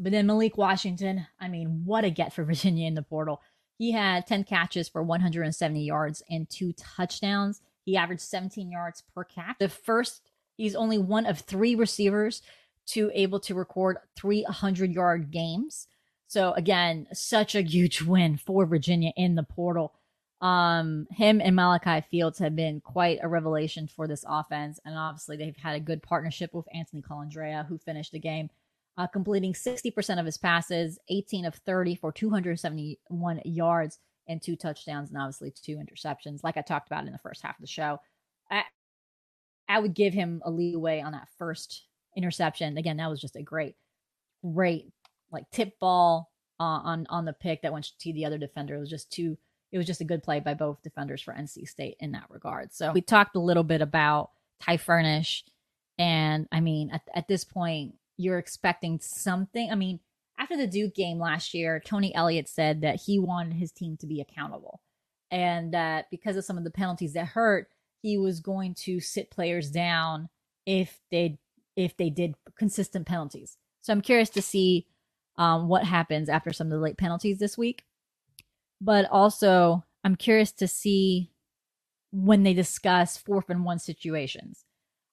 But 0.00 0.12
then 0.12 0.26
Malik 0.26 0.56
Washington, 0.56 1.26
I 1.38 1.48
mean, 1.48 1.82
what 1.84 2.04
a 2.04 2.10
get 2.10 2.32
for 2.32 2.42
Virginia 2.46 2.86
in 2.86 2.94
the 2.94 3.02
portal. 3.02 3.40
He 3.78 3.92
had 3.92 4.26
10 4.26 4.44
catches 4.44 4.88
for 4.88 5.02
170 5.02 5.82
yards 5.82 6.22
and 6.28 6.48
two 6.48 6.72
touchdowns. 6.72 7.60
He 7.84 7.96
averaged 7.96 8.22
17 8.22 8.70
yards 8.70 9.02
per 9.14 9.24
catch. 9.24 9.56
The 9.58 9.68
first, 9.68 10.22
he's 10.56 10.74
only 10.74 10.98
one 10.98 11.26
of 11.26 11.40
three 11.40 11.74
receivers 11.74 12.42
to 12.88 13.10
able 13.14 13.40
to 13.40 13.54
record 13.54 13.98
300 14.16 14.92
yard 14.92 15.30
games. 15.30 15.86
So 16.26 16.52
again, 16.52 17.06
such 17.12 17.54
a 17.54 17.62
huge 17.62 18.02
win 18.06 18.36
for 18.36 18.66
Virginia 18.66 19.12
in 19.16 19.34
the 19.34 19.42
portal. 19.42 19.94
Um, 20.40 21.06
him 21.10 21.40
and 21.42 21.54
Malachi 21.54 22.06
Fields 22.10 22.38
have 22.38 22.56
been 22.56 22.80
quite 22.80 23.18
a 23.22 23.28
revelation 23.28 23.86
for 23.86 24.08
this 24.08 24.24
offense, 24.26 24.80
and 24.86 24.96
obviously 24.96 25.36
they've 25.36 25.56
had 25.56 25.76
a 25.76 25.80
good 25.80 26.02
partnership 26.02 26.54
with 26.54 26.64
Anthony 26.72 27.02
Colandrea, 27.02 27.66
who 27.66 27.76
finished 27.76 28.12
the 28.12 28.18
game 28.18 28.48
uh, 28.98 29.06
completing 29.06 29.52
60% 29.52 30.18
of 30.18 30.26
his 30.26 30.38
passes, 30.38 30.98
18 31.08 31.44
of 31.44 31.54
30 31.54 31.94
for 31.94 32.12
271 32.12 33.40
yards 33.44 33.98
and 34.28 34.42
two 34.42 34.56
touchdowns, 34.56 35.10
and 35.10 35.18
obviously 35.18 35.50
two 35.50 35.76
interceptions, 35.76 36.44
like 36.44 36.56
I 36.56 36.62
talked 36.62 36.88
about 36.88 37.06
in 37.06 37.12
the 37.12 37.18
first 37.18 37.42
half 37.42 37.56
of 37.56 37.60
the 37.60 37.66
show. 37.66 37.98
I, 38.50 38.64
I 39.68 39.78
would 39.78 39.94
give 39.94 40.12
him 40.12 40.42
a 40.44 40.50
leeway 40.50 41.00
on 41.00 41.12
that 41.12 41.28
first 41.38 41.84
interception. 42.16 42.76
Again, 42.76 42.98
that 42.98 43.10
was 43.10 43.20
just 43.20 43.36
a 43.36 43.42
great, 43.42 43.76
great 44.42 44.92
like 45.32 45.48
tip 45.50 45.78
ball 45.78 46.30
uh, 46.58 46.64
on 46.84 47.06
on 47.08 47.24
the 47.24 47.32
pick 47.32 47.62
that 47.62 47.72
went 47.72 47.90
to 47.98 48.12
the 48.12 48.24
other 48.24 48.38
defender. 48.38 48.74
It 48.74 48.80
was 48.80 48.90
just 48.90 49.10
too 49.12 49.38
it 49.72 49.78
was 49.78 49.86
just 49.86 50.00
a 50.00 50.04
good 50.04 50.22
play 50.22 50.40
by 50.40 50.54
both 50.54 50.82
defenders 50.82 51.22
for 51.22 51.32
NC 51.32 51.68
State 51.68 51.96
in 52.00 52.12
that 52.12 52.28
regard. 52.28 52.72
So 52.72 52.92
we 52.92 53.00
talked 53.00 53.36
a 53.36 53.40
little 53.40 53.62
bit 53.62 53.80
about 53.80 54.30
Ty 54.60 54.78
Furnish. 54.78 55.44
And 55.98 56.48
I 56.50 56.60
mean, 56.60 56.90
at, 56.90 57.02
at 57.14 57.28
this 57.28 57.44
point, 57.44 57.94
you're 58.20 58.38
expecting 58.38 58.98
something. 59.00 59.70
I 59.70 59.74
mean, 59.74 60.00
after 60.38 60.56
the 60.56 60.66
Duke 60.66 60.94
game 60.94 61.18
last 61.18 61.54
year, 61.54 61.82
Tony 61.84 62.14
Elliott 62.14 62.48
said 62.48 62.82
that 62.82 63.00
he 63.06 63.18
wanted 63.18 63.54
his 63.54 63.72
team 63.72 63.96
to 63.98 64.06
be 64.06 64.20
accountable. 64.20 64.80
And 65.30 65.74
that 65.74 66.06
because 66.10 66.36
of 66.36 66.44
some 66.44 66.58
of 66.58 66.64
the 66.64 66.70
penalties 66.70 67.12
that 67.12 67.26
hurt, 67.26 67.68
he 68.02 68.18
was 68.18 68.40
going 68.40 68.74
to 68.74 69.00
sit 69.00 69.30
players 69.30 69.70
down 69.70 70.28
if 70.66 70.98
they 71.10 71.38
if 71.76 71.96
they 71.96 72.10
did 72.10 72.34
consistent 72.58 73.06
penalties. 73.06 73.56
So 73.82 73.92
I'm 73.92 74.00
curious 74.00 74.30
to 74.30 74.42
see 74.42 74.86
um, 75.36 75.68
what 75.68 75.84
happens 75.84 76.28
after 76.28 76.52
some 76.52 76.66
of 76.66 76.72
the 76.72 76.78
late 76.78 76.98
penalties 76.98 77.38
this 77.38 77.56
week 77.56 77.84
but 78.80 79.06
also 79.10 79.84
I'm 80.04 80.16
curious 80.16 80.52
to 80.52 80.68
see 80.68 81.30
when 82.12 82.42
they 82.42 82.54
discuss 82.54 83.16
fourth 83.16 83.50
and 83.50 83.64
one 83.64 83.78
situations. 83.78 84.64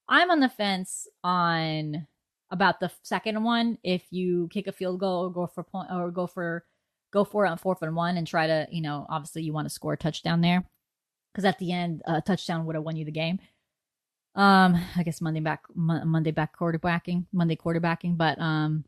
I'm 0.08 0.32
on 0.32 0.40
the 0.40 0.50
fence 0.50 1.08
on 1.24 2.08
about 2.52 2.80
the 2.80 2.92
second 3.04 3.44
one. 3.44 3.78
If 3.84 4.04
you 4.12 4.48
kick 4.52 4.68
a 4.68 4.72
field 4.72 5.00
goal 5.00 5.26
or 5.26 5.32
go 5.32 5.48
for 5.48 5.64
point 5.64 5.90
or 5.92 6.12
go 6.12 6.28
for 6.28 6.66
go 7.12 7.24
for 7.24 7.46
it 7.46 7.50
on 7.50 7.58
fourth 7.58 7.82
and 7.82 7.96
one 7.96 8.18
and 8.18 8.28
try 8.28 8.48
to, 8.48 8.68
you 8.72 8.82
know, 8.82 9.06
obviously 9.10 9.44
you 9.44 9.54
want 9.54 9.66
to 9.66 9.74
score 9.74 9.94
a 9.94 9.98
touchdown 9.98 10.42
there 10.42 10.66
because 11.32 11.46
at 11.46 11.60
the 11.60 11.72
end 11.72 12.02
a 12.06 12.22
touchdown 12.22 12.66
would 12.66 12.76
have 12.76 12.84
won 12.84 12.96
you 12.96 13.06
the 13.06 13.12
game. 13.12 13.40
Um, 14.36 14.80
I 14.96 15.04
guess 15.04 15.22
Monday 15.22 15.40
back 15.40 15.64
Monday 15.74 16.32
back 16.32 16.58
quarterbacking 16.58 17.26
Monday 17.32 17.56
quarterbacking, 17.56 18.18
but 18.18 18.40
um, 18.40 18.86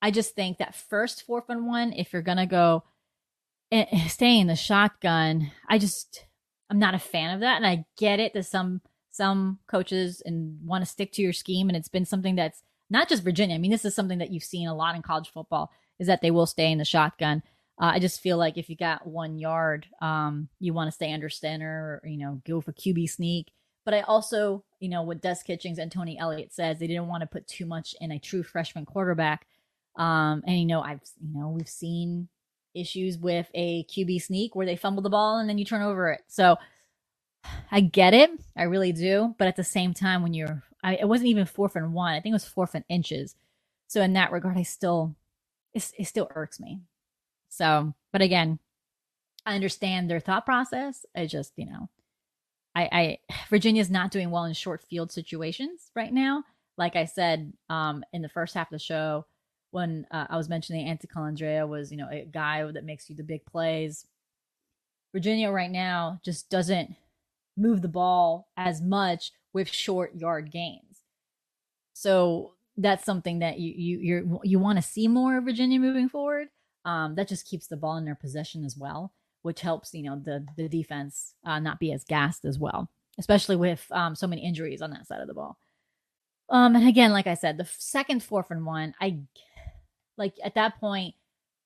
I 0.00 0.10
just 0.10 0.34
think 0.34 0.58
that 0.58 0.76
first 0.76 1.24
fourth 1.26 1.48
and 1.48 1.66
one, 1.66 1.92
if 1.92 2.12
you're 2.12 2.22
gonna 2.22 2.46
go 2.46 2.84
stay 4.06 4.38
in 4.38 4.46
the 4.46 4.56
shotgun, 4.56 5.50
I 5.68 5.78
just 5.78 6.24
I'm 6.70 6.78
not 6.78 6.94
a 6.94 6.98
fan 6.98 7.34
of 7.34 7.40
that, 7.40 7.56
and 7.56 7.66
I 7.66 7.86
get 7.96 8.20
it 8.20 8.34
that 8.34 8.46
some 8.46 8.82
some 9.10 9.58
coaches 9.66 10.22
and 10.24 10.58
want 10.64 10.82
to 10.82 10.90
stick 10.90 11.12
to 11.12 11.22
your 11.22 11.32
scheme, 11.32 11.68
and 11.68 11.76
it's 11.76 11.88
been 11.88 12.04
something 12.04 12.36
that's 12.36 12.62
not 12.90 13.08
just 13.08 13.22
Virginia. 13.22 13.54
I 13.54 13.58
mean, 13.58 13.70
this 13.70 13.84
is 13.84 13.94
something 13.94 14.18
that 14.18 14.30
you've 14.30 14.44
seen 14.44 14.68
a 14.68 14.74
lot 14.74 14.94
in 14.94 15.02
college 15.02 15.30
football 15.30 15.70
is 15.98 16.06
that 16.06 16.22
they 16.22 16.30
will 16.30 16.46
stay 16.46 16.70
in 16.70 16.78
the 16.78 16.84
shotgun. 16.84 17.42
Uh, 17.80 17.92
I 17.94 17.98
just 17.98 18.20
feel 18.20 18.36
like 18.36 18.56
if 18.56 18.68
you 18.68 18.76
got 18.76 19.06
one 19.06 19.38
yard, 19.38 19.86
um, 20.00 20.48
you 20.58 20.72
want 20.72 20.88
to 20.88 20.92
stay 20.92 21.12
under 21.12 21.28
center, 21.28 22.00
or, 22.02 22.08
you 22.08 22.18
know, 22.18 22.40
go 22.46 22.60
for 22.60 22.72
QB 22.72 23.10
sneak. 23.10 23.52
But 23.84 23.94
I 23.94 24.00
also, 24.02 24.64
you 24.80 24.88
know, 24.88 25.02
what 25.02 25.22
Des 25.22 25.36
Kitchings 25.46 25.78
and 25.78 25.90
Tony 25.90 26.18
Elliott 26.18 26.52
says, 26.52 26.78
they 26.78 26.86
didn't 26.86 27.08
want 27.08 27.22
to 27.22 27.26
put 27.26 27.46
too 27.46 27.66
much 27.66 27.94
in 28.00 28.10
a 28.10 28.18
true 28.18 28.42
freshman 28.42 28.84
quarterback. 28.84 29.46
Um, 29.96 30.42
and 30.46 30.58
you 30.58 30.66
know, 30.66 30.80
I've, 30.80 31.00
you 31.20 31.38
know, 31.38 31.48
we've 31.48 31.68
seen 31.68 32.28
issues 32.74 33.18
with 33.18 33.48
a 33.54 33.84
QB 33.84 34.22
sneak 34.22 34.54
where 34.54 34.66
they 34.66 34.76
fumble 34.76 35.02
the 35.02 35.10
ball 35.10 35.38
and 35.38 35.48
then 35.48 35.58
you 35.58 35.64
turn 35.64 35.82
over 35.82 36.10
it. 36.10 36.22
So 36.28 36.56
I 37.70 37.80
get 37.80 38.14
it. 38.14 38.30
I 38.56 38.64
really 38.64 38.92
do. 38.92 39.34
But 39.38 39.48
at 39.48 39.56
the 39.56 39.64
same 39.64 39.94
time, 39.94 40.22
when 40.22 40.34
you're, 40.34 40.62
I, 40.82 40.96
it 40.96 41.08
wasn't 41.08 41.28
even 41.30 41.46
fourth 41.46 41.76
and 41.76 41.92
one. 41.92 42.14
I 42.14 42.20
think 42.20 42.32
it 42.32 42.34
was 42.34 42.44
fourth 42.44 42.74
and 42.74 42.84
inches. 42.88 43.34
So 43.88 44.02
in 44.02 44.12
that 44.14 44.32
regard, 44.32 44.56
I 44.56 44.62
still, 44.62 45.16
it, 45.74 45.90
it 45.98 46.06
still 46.06 46.30
irks 46.34 46.60
me. 46.60 46.80
So, 47.48 47.94
but 48.12 48.22
again, 48.22 48.58
I 49.46 49.54
understand 49.54 50.10
their 50.10 50.20
thought 50.20 50.44
process. 50.44 51.06
I 51.16 51.26
just, 51.26 51.52
you 51.56 51.66
know, 51.66 51.88
I, 52.74 52.88
I 52.92 53.18
Virginia's 53.50 53.90
not 53.90 54.10
doing 54.10 54.30
well 54.30 54.44
in 54.44 54.54
short 54.54 54.82
field 54.82 55.10
situations 55.12 55.90
right 55.94 56.12
now. 56.12 56.44
Like 56.76 56.96
I 56.96 57.06
said, 57.06 57.52
um, 57.68 58.04
in 58.12 58.22
the 58.22 58.28
first 58.28 58.54
half 58.54 58.68
of 58.68 58.78
the 58.78 58.78
show, 58.78 59.26
when 59.70 60.06
uh, 60.10 60.26
I 60.30 60.36
was 60.36 60.48
mentioning 60.48 60.86
Anthony 60.86 61.10
Colandrea 61.14 61.66
was, 61.68 61.90
you 61.90 61.98
know, 61.98 62.08
a 62.10 62.24
guy 62.24 62.64
that 62.70 62.84
makes 62.84 63.10
you 63.10 63.16
the 63.16 63.22
big 63.22 63.44
plays. 63.44 64.06
Virginia 65.12 65.50
right 65.50 65.70
now 65.70 66.20
just 66.24 66.48
doesn't 66.50 66.94
move 67.58 67.82
the 67.82 67.88
ball 67.88 68.48
as 68.56 68.80
much 68.80 69.32
with 69.52 69.68
short 69.68 70.14
yard 70.14 70.50
gains. 70.50 71.02
So 71.92 72.54
that's 72.76 73.04
something 73.04 73.40
that 73.40 73.58
you 73.58 73.72
you 73.76 73.98
you 73.98 74.40
you 74.44 74.58
want 74.58 74.78
to 74.78 74.82
see 74.82 75.08
more 75.08 75.38
of 75.38 75.44
Virginia 75.44 75.80
moving 75.80 76.08
forward. 76.08 76.48
Um, 76.84 77.16
that 77.16 77.28
just 77.28 77.46
keeps 77.46 77.66
the 77.66 77.76
ball 77.76 77.96
in 77.96 78.04
their 78.04 78.14
possession 78.14 78.64
as 78.64 78.76
well, 78.76 79.12
which 79.42 79.60
helps 79.60 79.92
you 79.92 80.04
know 80.04 80.20
the 80.22 80.46
the 80.56 80.68
defense 80.68 81.34
uh, 81.44 81.58
not 81.58 81.80
be 81.80 81.92
as 81.92 82.04
gassed 82.04 82.44
as 82.44 82.58
well, 82.58 82.88
especially 83.18 83.56
with 83.56 83.84
um, 83.90 84.14
so 84.14 84.26
many 84.26 84.44
injuries 84.44 84.80
on 84.80 84.90
that 84.90 85.06
side 85.06 85.20
of 85.20 85.26
the 85.26 85.34
ball. 85.34 85.58
Um, 86.50 86.76
and 86.76 86.88
again, 86.88 87.12
like 87.12 87.26
I 87.26 87.34
said, 87.34 87.58
the 87.58 87.68
second 87.78 88.22
fourth 88.22 88.50
and 88.50 88.64
one, 88.64 88.94
I 89.00 89.18
like 90.16 90.34
at 90.42 90.54
that 90.54 90.78
point, 90.80 91.14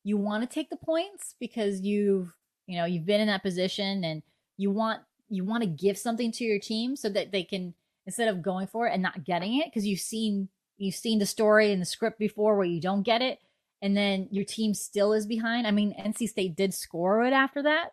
you 0.04 0.16
want 0.16 0.42
to 0.42 0.52
take 0.52 0.70
the 0.70 0.76
points 0.76 1.34
because 1.38 1.80
you've, 1.80 2.34
you 2.66 2.78
know, 2.78 2.84
you've 2.84 3.06
been 3.06 3.20
in 3.20 3.28
that 3.28 3.42
position 3.42 4.04
and 4.04 4.22
you 4.56 4.70
want 4.70 5.02
you 5.32 5.44
want 5.44 5.62
to 5.62 5.68
give 5.68 5.98
something 5.98 6.32
to 6.32 6.44
your 6.44 6.58
team 6.58 6.96
so 6.96 7.08
that 7.08 7.32
they 7.32 7.44
can 7.44 7.74
instead 8.06 8.28
of 8.28 8.42
going 8.42 8.66
for 8.66 8.86
it 8.86 8.92
and 8.92 9.02
not 9.02 9.24
getting 9.24 9.58
it 9.58 9.66
because 9.66 9.86
you've 9.86 10.00
seen 10.00 10.48
you've 10.78 10.94
seen 10.94 11.18
the 11.18 11.26
story 11.26 11.72
and 11.72 11.80
the 11.80 11.86
script 11.86 12.18
before 12.18 12.56
where 12.56 12.66
you 12.66 12.80
don't 12.80 13.02
get 13.02 13.22
it 13.22 13.38
and 13.82 13.96
then 13.96 14.28
your 14.30 14.44
team 14.44 14.72
still 14.74 15.12
is 15.12 15.26
behind. 15.26 15.66
I 15.66 15.72
mean, 15.72 15.94
NC 15.98 16.28
State 16.28 16.56
did 16.56 16.72
score 16.72 17.24
it 17.24 17.32
after 17.32 17.62
that, 17.64 17.92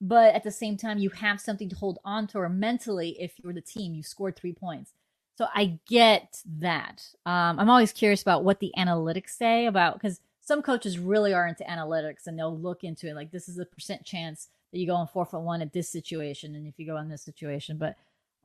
but 0.00 0.34
at 0.34 0.42
the 0.42 0.50
same 0.50 0.76
time, 0.76 0.98
you 0.98 1.10
have 1.10 1.40
something 1.40 1.68
to 1.68 1.76
hold 1.76 2.00
on 2.04 2.26
to, 2.28 2.38
or 2.38 2.48
mentally, 2.48 3.16
if 3.20 3.34
you're 3.38 3.52
the 3.52 3.60
team, 3.60 3.94
you 3.94 4.02
scored 4.02 4.36
three 4.36 4.52
points. 4.52 4.92
So 5.38 5.46
I 5.54 5.78
get 5.88 6.42
that. 6.58 7.02
Um, 7.24 7.58
I'm 7.60 7.70
always 7.70 7.92
curious 7.92 8.20
about 8.20 8.44
what 8.44 8.60
the 8.60 8.72
analytics 8.76 9.30
say 9.30 9.66
about 9.66 9.94
because 9.94 10.20
some 10.40 10.62
coaches 10.62 10.98
really 10.98 11.32
are 11.32 11.46
into 11.46 11.64
analytics 11.64 12.26
and 12.26 12.38
they'll 12.38 12.58
look 12.58 12.82
into 12.82 13.08
it 13.08 13.14
like 13.14 13.30
this 13.30 13.48
is 13.48 13.58
a 13.58 13.64
percent 13.64 14.04
chance 14.04 14.48
that 14.72 14.78
you 14.78 14.86
go 14.86 14.94
on 14.94 15.08
four 15.08 15.24
foot 15.24 15.40
one 15.40 15.62
at 15.62 15.72
this 15.72 15.88
situation 15.88 16.54
and 16.54 16.66
if 16.66 16.74
you 16.78 16.86
go 16.86 16.96
on 16.96 17.08
this 17.08 17.24
situation. 17.24 17.78
But 17.78 17.96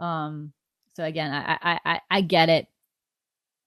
um, 0.03 0.53
so 0.93 1.03
again, 1.03 1.31
I, 1.31 1.57
I 1.61 1.79
I 1.85 2.01
I 2.09 2.21
get 2.21 2.49
it 2.49 2.67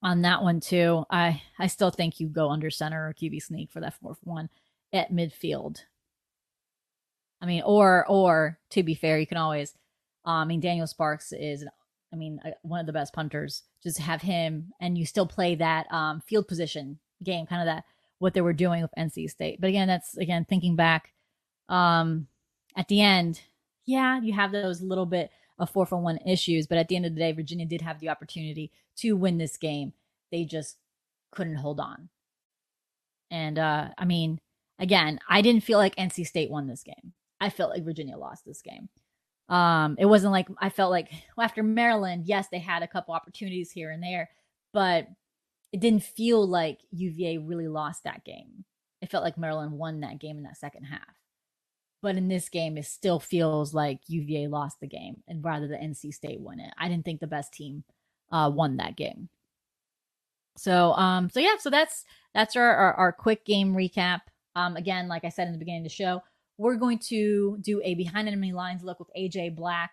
on 0.02 0.22
that 0.22 0.42
one 0.42 0.60
too. 0.60 1.04
I 1.10 1.42
I 1.58 1.66
still 1.66 1.90
think 1.90 2.20
you 2.20 2.28
go 2.28 2.50
under 2.50 2.70
center 2.70 3.08
or 3.08 3.14
QB 3.14 3.42
sneak 3.42 3.70
for 3.70 3.80
that 3.80 3.98
fourth 4.00 4.18
one 4.22 4.48
at 4.92 5.12
midfield. 5.12 5.82
I 7.40 7.46
mean, 7.46 7.62
or 7.64 8.06
or 8.08 8.58
to 8.70 8.82
be 8.82 8.94
fair, 8.94 9.18
you 9.18 9.26
can 9.26 9.38
always. 9.38 9.74
Um, 10.24 10.34
I 10.34 10.44
mean, 10.44 10.60
Daniel 10.60 10.86
Sparks 10.86 11.32
is 11.32 11.64
I 12.12 12.16
mean, 12.16 12.40
one 12.62 12.80
of 12.80 12.86
the 12.86 12.92
best 12.92 13.12
punters. 13.12 13.64
Just 13.82 13.98
have 13.98 14.22
him, 14.22 14.72
and 14.80 14.96
you 14.96 15.04
still 15.04 15.26
play 15.26 15.54
that 15.56 15.92
um, 15.92 16.20
field 16.26 16.48
position 16.48 16.98
game, 17.22 17.46
kind 17.46 17.62
of 17.62 17.66
that 17.66 17.84
what 18.18 18.34
they 18.34 18.40
were 18.40 18.52
doing 18.52 18.82
with 18.82 18.90
NC 18.98 19.30
State. 19.30 19.60
But 19.60 19.68
again, 19.68 19.88
that's 19.88 20.16
again 20.16 20.46
thinking 20.48 20.74
back. 20.74 21.12
Um, 21.68 22.26
at 22.78 22.86
the 22.86 23.02
end, 23.02 23.42
yeah, 23.84 24.20
you 24.20 24.32
have 24.32 24.52
those 24.52 24.80
little 24.80 25.04
bit 25.04 25.30
of 25.58 25.68
four 25.68 25.84
for 25.84 25.98
one 25.98 26.18
issues, 26.18 26.68
but 26.68 26.78
at 26.78 26.86
the 26.86 26.94
end 26.94 27.04
of 27.04 27.14
the 27.14 27.20
day, 27.20 27.32
Virginia 27.32 27.66
did 27.66 27.82
have 27.82 27.98
the 27.98 28.08
opportunity 28.08 28.70
to 28.98 29.16
win 29.16 29.36
this 29.36 29.56
game. 29.56 29.92
They 30.30 30.44
just 30.44 30.76
couldn't 31.32 31.56
hold 31.56 31.80
on. 31.80 32.08
And 33.32 33.58
uh, 33.58 33.88
I 33.98 34.04
mean, 34.04 34.38
again, 34.78 35.18
I 35.28 35.42
didn't 35.42 35.64
feel 35.64 35.78
like 35.78 35.96
NC 35.96 36.26
State 36.26 36.50
won 36.50 36.68
this 36.68 36.84
game. 36.84 37.12
I 37.40 37.50
felt 37.50 37.70
like 37.70 37.84
Virginia 37.84 38.16
lost 38.16 38.44
this 38.46 38.62
game. 38.62 38.88
Um, 39.48 39.96
it 39.98 40.06
wasn't 40.06 40.32
like 40.32 40.48
I 40.58 40.68
felt 40.68 40.92
like 40.92 41.10
well, 41.36 41.44
after 41.44 41.62
Maryland, 41.64 42.26
yes, 42.26 42.48
they 42.48 42.58
had 42.60 42.82
a 42.82 42.88
couple 42.88 43.14
opportunities 43.14 43.72
here 43.72 43.90
and 43.90 44.02
there, 44.02 44.30
but 44.72 45.08
it 45.72 45.80
didn't 45.80 46.04
feel 46.04 46.46
like 46.46 46.78
UVA 46.92 47.38
really 47.38 47.68
lost 47.68 48.04
that 48.04 48.24
game. 48.24 48.64
It 49.02 49.10
felt 49.10 49.24
like 49.24 49.36
Maryland 49.38 49.72
won 49.72 50.00
that 50.00 50.20
game 50.20 50.36
in 50.36 50.44
that 50.44 50.58
second 50.58 50.84
half. 50.84 51.17
But 52.00 52.16
in 52.16 52.28
this 52.28 52.48
game, 52.48 52.78
it 52.78 52.86
still 52.86 53.18
feels 53.18 53.74
like 53.74 54.00
UVA 54.06 54.46
lost 54.46 54.80
the 54.80 54.86
game, 54.86 55.22
and 55.26 55.44
rather 55.44 55.66
the 55.66 55.76
NC 55.76 56.14
State 56.14 56.40
won 56.40 56.60
it. 56.60 56.72
I 56.78 56.88
didn't 56.88 57.04
think 57.04 57.20
the 57.20 57.26
best 57.26 57.52
team 57.52 57.82
uh, 58.30 58.50
won 58.54 58.76
that 58.76 58.96
game. 58.96 59.28
So, 60.56 60.92
um, 60.92 61.30
so 61.30 61.40
yeah, 61.40 61.56
so 61.58 61.70
that's 61.70 62.04
that's 62.34 62.56
our 62.56 62.74
our, 62.74 62.94
our 62.94 63.12
quick 63.12 63.44
game 63.44 63.74
recap. 63.74 64.20
Um, 64.54 64.76
again, 64.76 65.08
like 65.08 65.24
I 65.24 65.28
said 65.28 65.46
in 65.46 65.52
the 65.52 65.58
beginning 65.58 65.82
of 65.82 65.84
the 65.84 65.94
show, 65.94 66.22
we're 66.56 66.76
going 66.76 66.98
to 67.08 67.58
do 67.60 67.80
a 67.84 67.94
behind 67.94 68.28
enemy 68.28 68.52
lines 68.52 68.82
look 68.82 68.98
with 68.98 69.10
AJ 69.16 69.54
Black, 69.54 69.92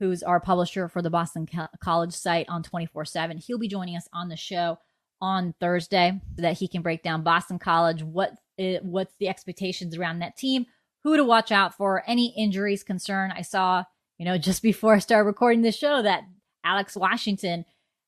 who's 0.00 0.22
our 0.22 0.40
publisher 0.40 0.88
for 0.88 1.02
the 1.02 1.10
Boston 1.10 1.48
College 1.80 2.12
site 2.12 2.48
on 2.48 2.62
24 2.62 3.04
7. 3.04 3.38
He'll 3.38 3.58
be 3.58 3.68
joining 3.68 3.96
us 3.96 4.08
on 4.12 4.28
the 4.28 4.36
show 4.36 4.78
on 5.20 5.54
Thursday 5.60 6.20
so 6.36 6.42
that 6.42 6.58
he 6.58 6.66
can 6.66 6.82
break 6.82 7.02
down 7.02 7.22
Boston 7.22 7.58
College, 7.58 8.02
what 8.02 8.32
it, 8.58 8.84
what's 8.84 9.14
the 9.18 9.28
expectations 9.28 9.96
around 9.96 10.18
that 10.18 10.36
team, 10.36 10.66
who 11.04 11.16
to 11.16 11.24
watch 11.24 11.50
out 11.50 11.74
for, 11.74 12.02
any 12.06 12.34
injuries 12.36 12.82
concern. 12.82 13.32
I 13.34 13.42
saw, 13.42 13.84
you 14.18 14.24
know, 14.24 14.38
just 14.38 14.62
before 14.62 14.94
I 14.94 14.98
started 14.98 15.26
recording 15.26 15.62
this 15.62 15.76
show 15.76 16.02
that 16.02 16.24
Alex 16.64 16.96
Washington, 16.96 17.64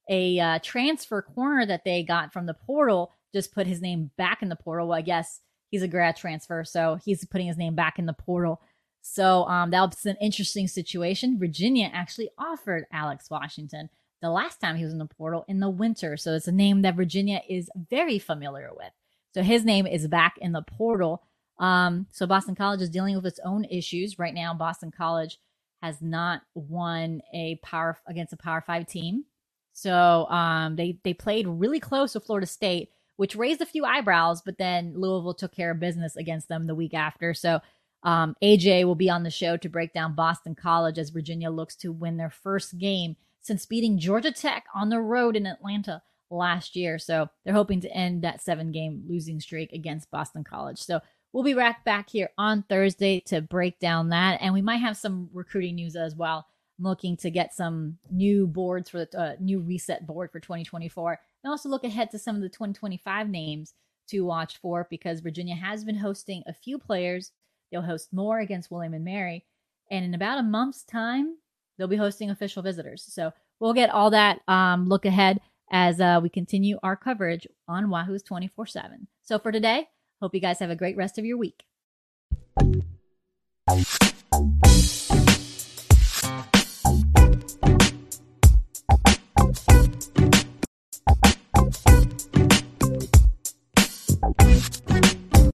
a 0.09 0.39
uh, 0.39 0.59
transfer 0.63 1.23
corner 1.23 1.65
that 1.67 1.85
they 1.85 2.03
got 2.03 2.33
from 2.33 2.47
the 2.47 2.55
portal, 2.55 3.13
just 3.35 3.55
put 3.55 3.67
his 3.67 3.81
name 3.81 4.11
back 4.17 4.43
in 4.43 4.49
the 4.49 4.57
portal. 4.57 4.89
Well, 4.89 4.99
I 4.99 5.03
guess 5.03 5.41
he's 5.71 5.83
a 5.83 5.89
grad 5.89 6.17
transfer, 6.17 6.65
so 6.65 6.99
he's 7.05 7.25
putting 7.25 7.47
his 7.47 7.57
name 7.57 7.75
back 7.75 7.99
in 7.99 8.07
the 8.07 8.13
portal. 8.13 8.61
So 9.01 9.45
um, 9.47 9.71
that 9.71 9.81
was 9.81 10.07
an 10.07 10.17
interesting 10.21 10.69
situation. 10.69 11.39
Virginia 11.39 11.91
actually 11.93 12.31
offered 12.39 12.85
Alex 12.93 13.29
Washington 13.31 13.89
the 14.23 14.31
last 14.31 14.61
time 14.61 14.77
he 14.77 14.85
was 14.85 14.93
in 14.93 15.01
the 15.01 15.07
portal 15.07 15.45
in 15.49 15.59
the 15.61 15.69
winter. 15.69 16.17
So 16.17 16.35
it's 16.35 16.47
a 16.47 16.53
name 16.53 16.83
that 16.83 16.95
Virginia 16.95 17.43
is 17.49 17.69
very 17.91 18.19
familiar 18.19 18.71
with. 18.73 18.93
So 19.35 19.43
his 19.43 19.65
name 19.65 19.87
is 19.87 20.07
back 20.07 20.35
in 20.41 20.53
the 20.53 20.63
portal. 20.63 21.23
Um, 21.59 22.07
so 22.13 22.27
Boston 22.27 22.55
College 22.55 22.83
is 22.83 22.91
dealing 22.91 23.15
with 23.15 23.27
its 23.27 23.41
own 23.45 23.65
issues 23.65 24.19
right 24.19 24.35
now. 24.35 24.55
Boston 24.55 24.91
College 24.91 25.39
has 25.83 26.01
not 26.01 26.43
won 26.55 27.21
a 27.35 27.57
power 27.63 27.99
against 28.07 28.33
a 28.33 28.37
Power 28.37 28.61
Five 28.61 28.87
team. 28.87 29.25
So 29.73 30.27
um, 30.29 30.77
they 30.77 30.99
they 31.03 31.15
played 31.15 31.47
really 31.49 31.81
close 31.81 32.15
with 32.15 32.25
Florida 32.25 32.47
State, 32.47 32.91
which 33.17 33.37
raised 33.37 33.61
a 33.61 33.67
few 33.67 33.85
eyebrows. 33.85 34.43
But 34.43 34.59
then 34.59 34.95
Louisville 34.97 35.35
took 35.35 35.53
care 35.55 35.71
of 35.71 35.81
business 35.81 36.17
against 36.17 36.49
them 36.49 36.67
the 36.67 36.75
week 36.75 36.95
after. 36.95 37.35
So 37.35 37.61
um, 38.03 38.37
AJ 38.43 38.85
will 38.85 38.95
be 38.95 39.11
on 39.11 39.23
the 39.23 39.31
show 39.31 39.57
to 39.57 39.69
break 39.69 39.93
down 39.93 40.15
Boston 40.15 40.55
College 40.55 40.99
as 40.99 41.11
Virginia 41.11 41.51
looks 41.51 41.77
to 41.77 41.93
win 41.93 42.17
their 42.17 42.31
first 42.31 42.79
game 42.79 43.17
since 43.41 43.67
beating 43.67 43.99
Georgia 43.99 44.33
Tech 44.33 44.65
on 44.75 44.89
the 44.89 45.01
road 45.01 45.37
in 45.37 45.47
Atlanta 45.47 46.03
last 46.31 46.75
year. 46.77 46.99
So 46.99 47.29
they're 47.45 47.55
hoping 47.55 47.81
to 47.83 47.93
end 47.93 48.23
that 48.23 48.41
seven 48.41 48.73
game 48.73 49.05
losing 49.09 49.41
streak 49.41 49.73
against 49.73 50.11
Boston 50.11 50.45
College. 50.45 50.79
So 50.79 51.01
we'll 51.33 51.43
be 51.43 51.55
right 51.55 51.77
back 51.85 52.11
here 52.11 52.31
on 52.39 52.63
Thursday 52.69 53.21
to 53.27 53.41
break 53.41 53.79
down 53.79 54.11
that. 54.11 54.39
And 54.41 54.53
we 54.53 54.63
might 54.63 54.77
have 54.77 54.97
some 54.97 55.29
recruiting 55.33 55.77
news 55.77 55.97
as 55.97 56.15
well. 56.15 56.47
I'm 56.79 56.85
looking 56.85 57.17
to 57.19 57.31
get 57.31 57.55
some 57.55 57.99
new 58.11 58.47
boards 58.47 58.91
for 58.91 59.05
the 59.05 59.19
uh, 59.19 59.37
new 59.41 59.61
reset 59.61 60.07
board 60.07 60.31
for 60.31 60.41
2024 60.41 61.19
and 61.45 61.51
also 61.51 61.69
look 61.69 61.85
ahead 61.85 62.11
to 62.11 62.19
some 62.19 62.37
of 62.37 62.43
the 62.43 62.49
2025 62.49 63.29
names 63.29 63.75
to 64.09 64.23
watch 64.23 64.59
for 64.59 64.87
because 64.91 65.21
Virginia 65.21 65.55
has 65.55 65.85
been 65.85 65.97
hosting 65.97 66.43
a 66.47 66.53
few 66.53 66.79
players. 66.79 67.33
They'll 67.71 67.83
host 67.83 68.13
more 68.13 68.41
against 68.41 68.71
William 68.71 68.95
and 68.95 69.05
Mary. 69.05 69.45
And 69.91 70.05
in 70.05 70.15
about 70.15 70.39
a 70.39 70.43
month's 70.43 70.85
time, 70.85 71.37
they'll 71.77 71.89
be 71.89 71.97
hosting 71.97 72.31
official 72.31 72.63
visitors. 72.63 73.05
So 73.09 73.33
we'll 73.61 73.75
get 73.75 73.91
all 73.91 74.11
that 74.11 74.41
um, 74.49 74.87
look 74.87 75.05
ahead 75.05 75.41
as 75.71 76.01
uh, 76.01 76.21
we 76.23 76.29
continue 76.29 76.79
our 76.83 76.97
coverage 76.97 77.47
on 77.69 77.87
Wahoos 77.87 78.25
24 78.25 78.67
7. 78.67 79.07
So 79.23 79.39
for 79.39 79.53
today, 79.53 79.89
Hope 80.23 80.37
you 80.37 80.41
guys 80.41 80.61
have 80.61 80.71
a 80.71 80.77
great 80.77 80.97
rest 80.97 81.19
of 81.19 81.25
your 81.25 81.37
week. 81.37 81.65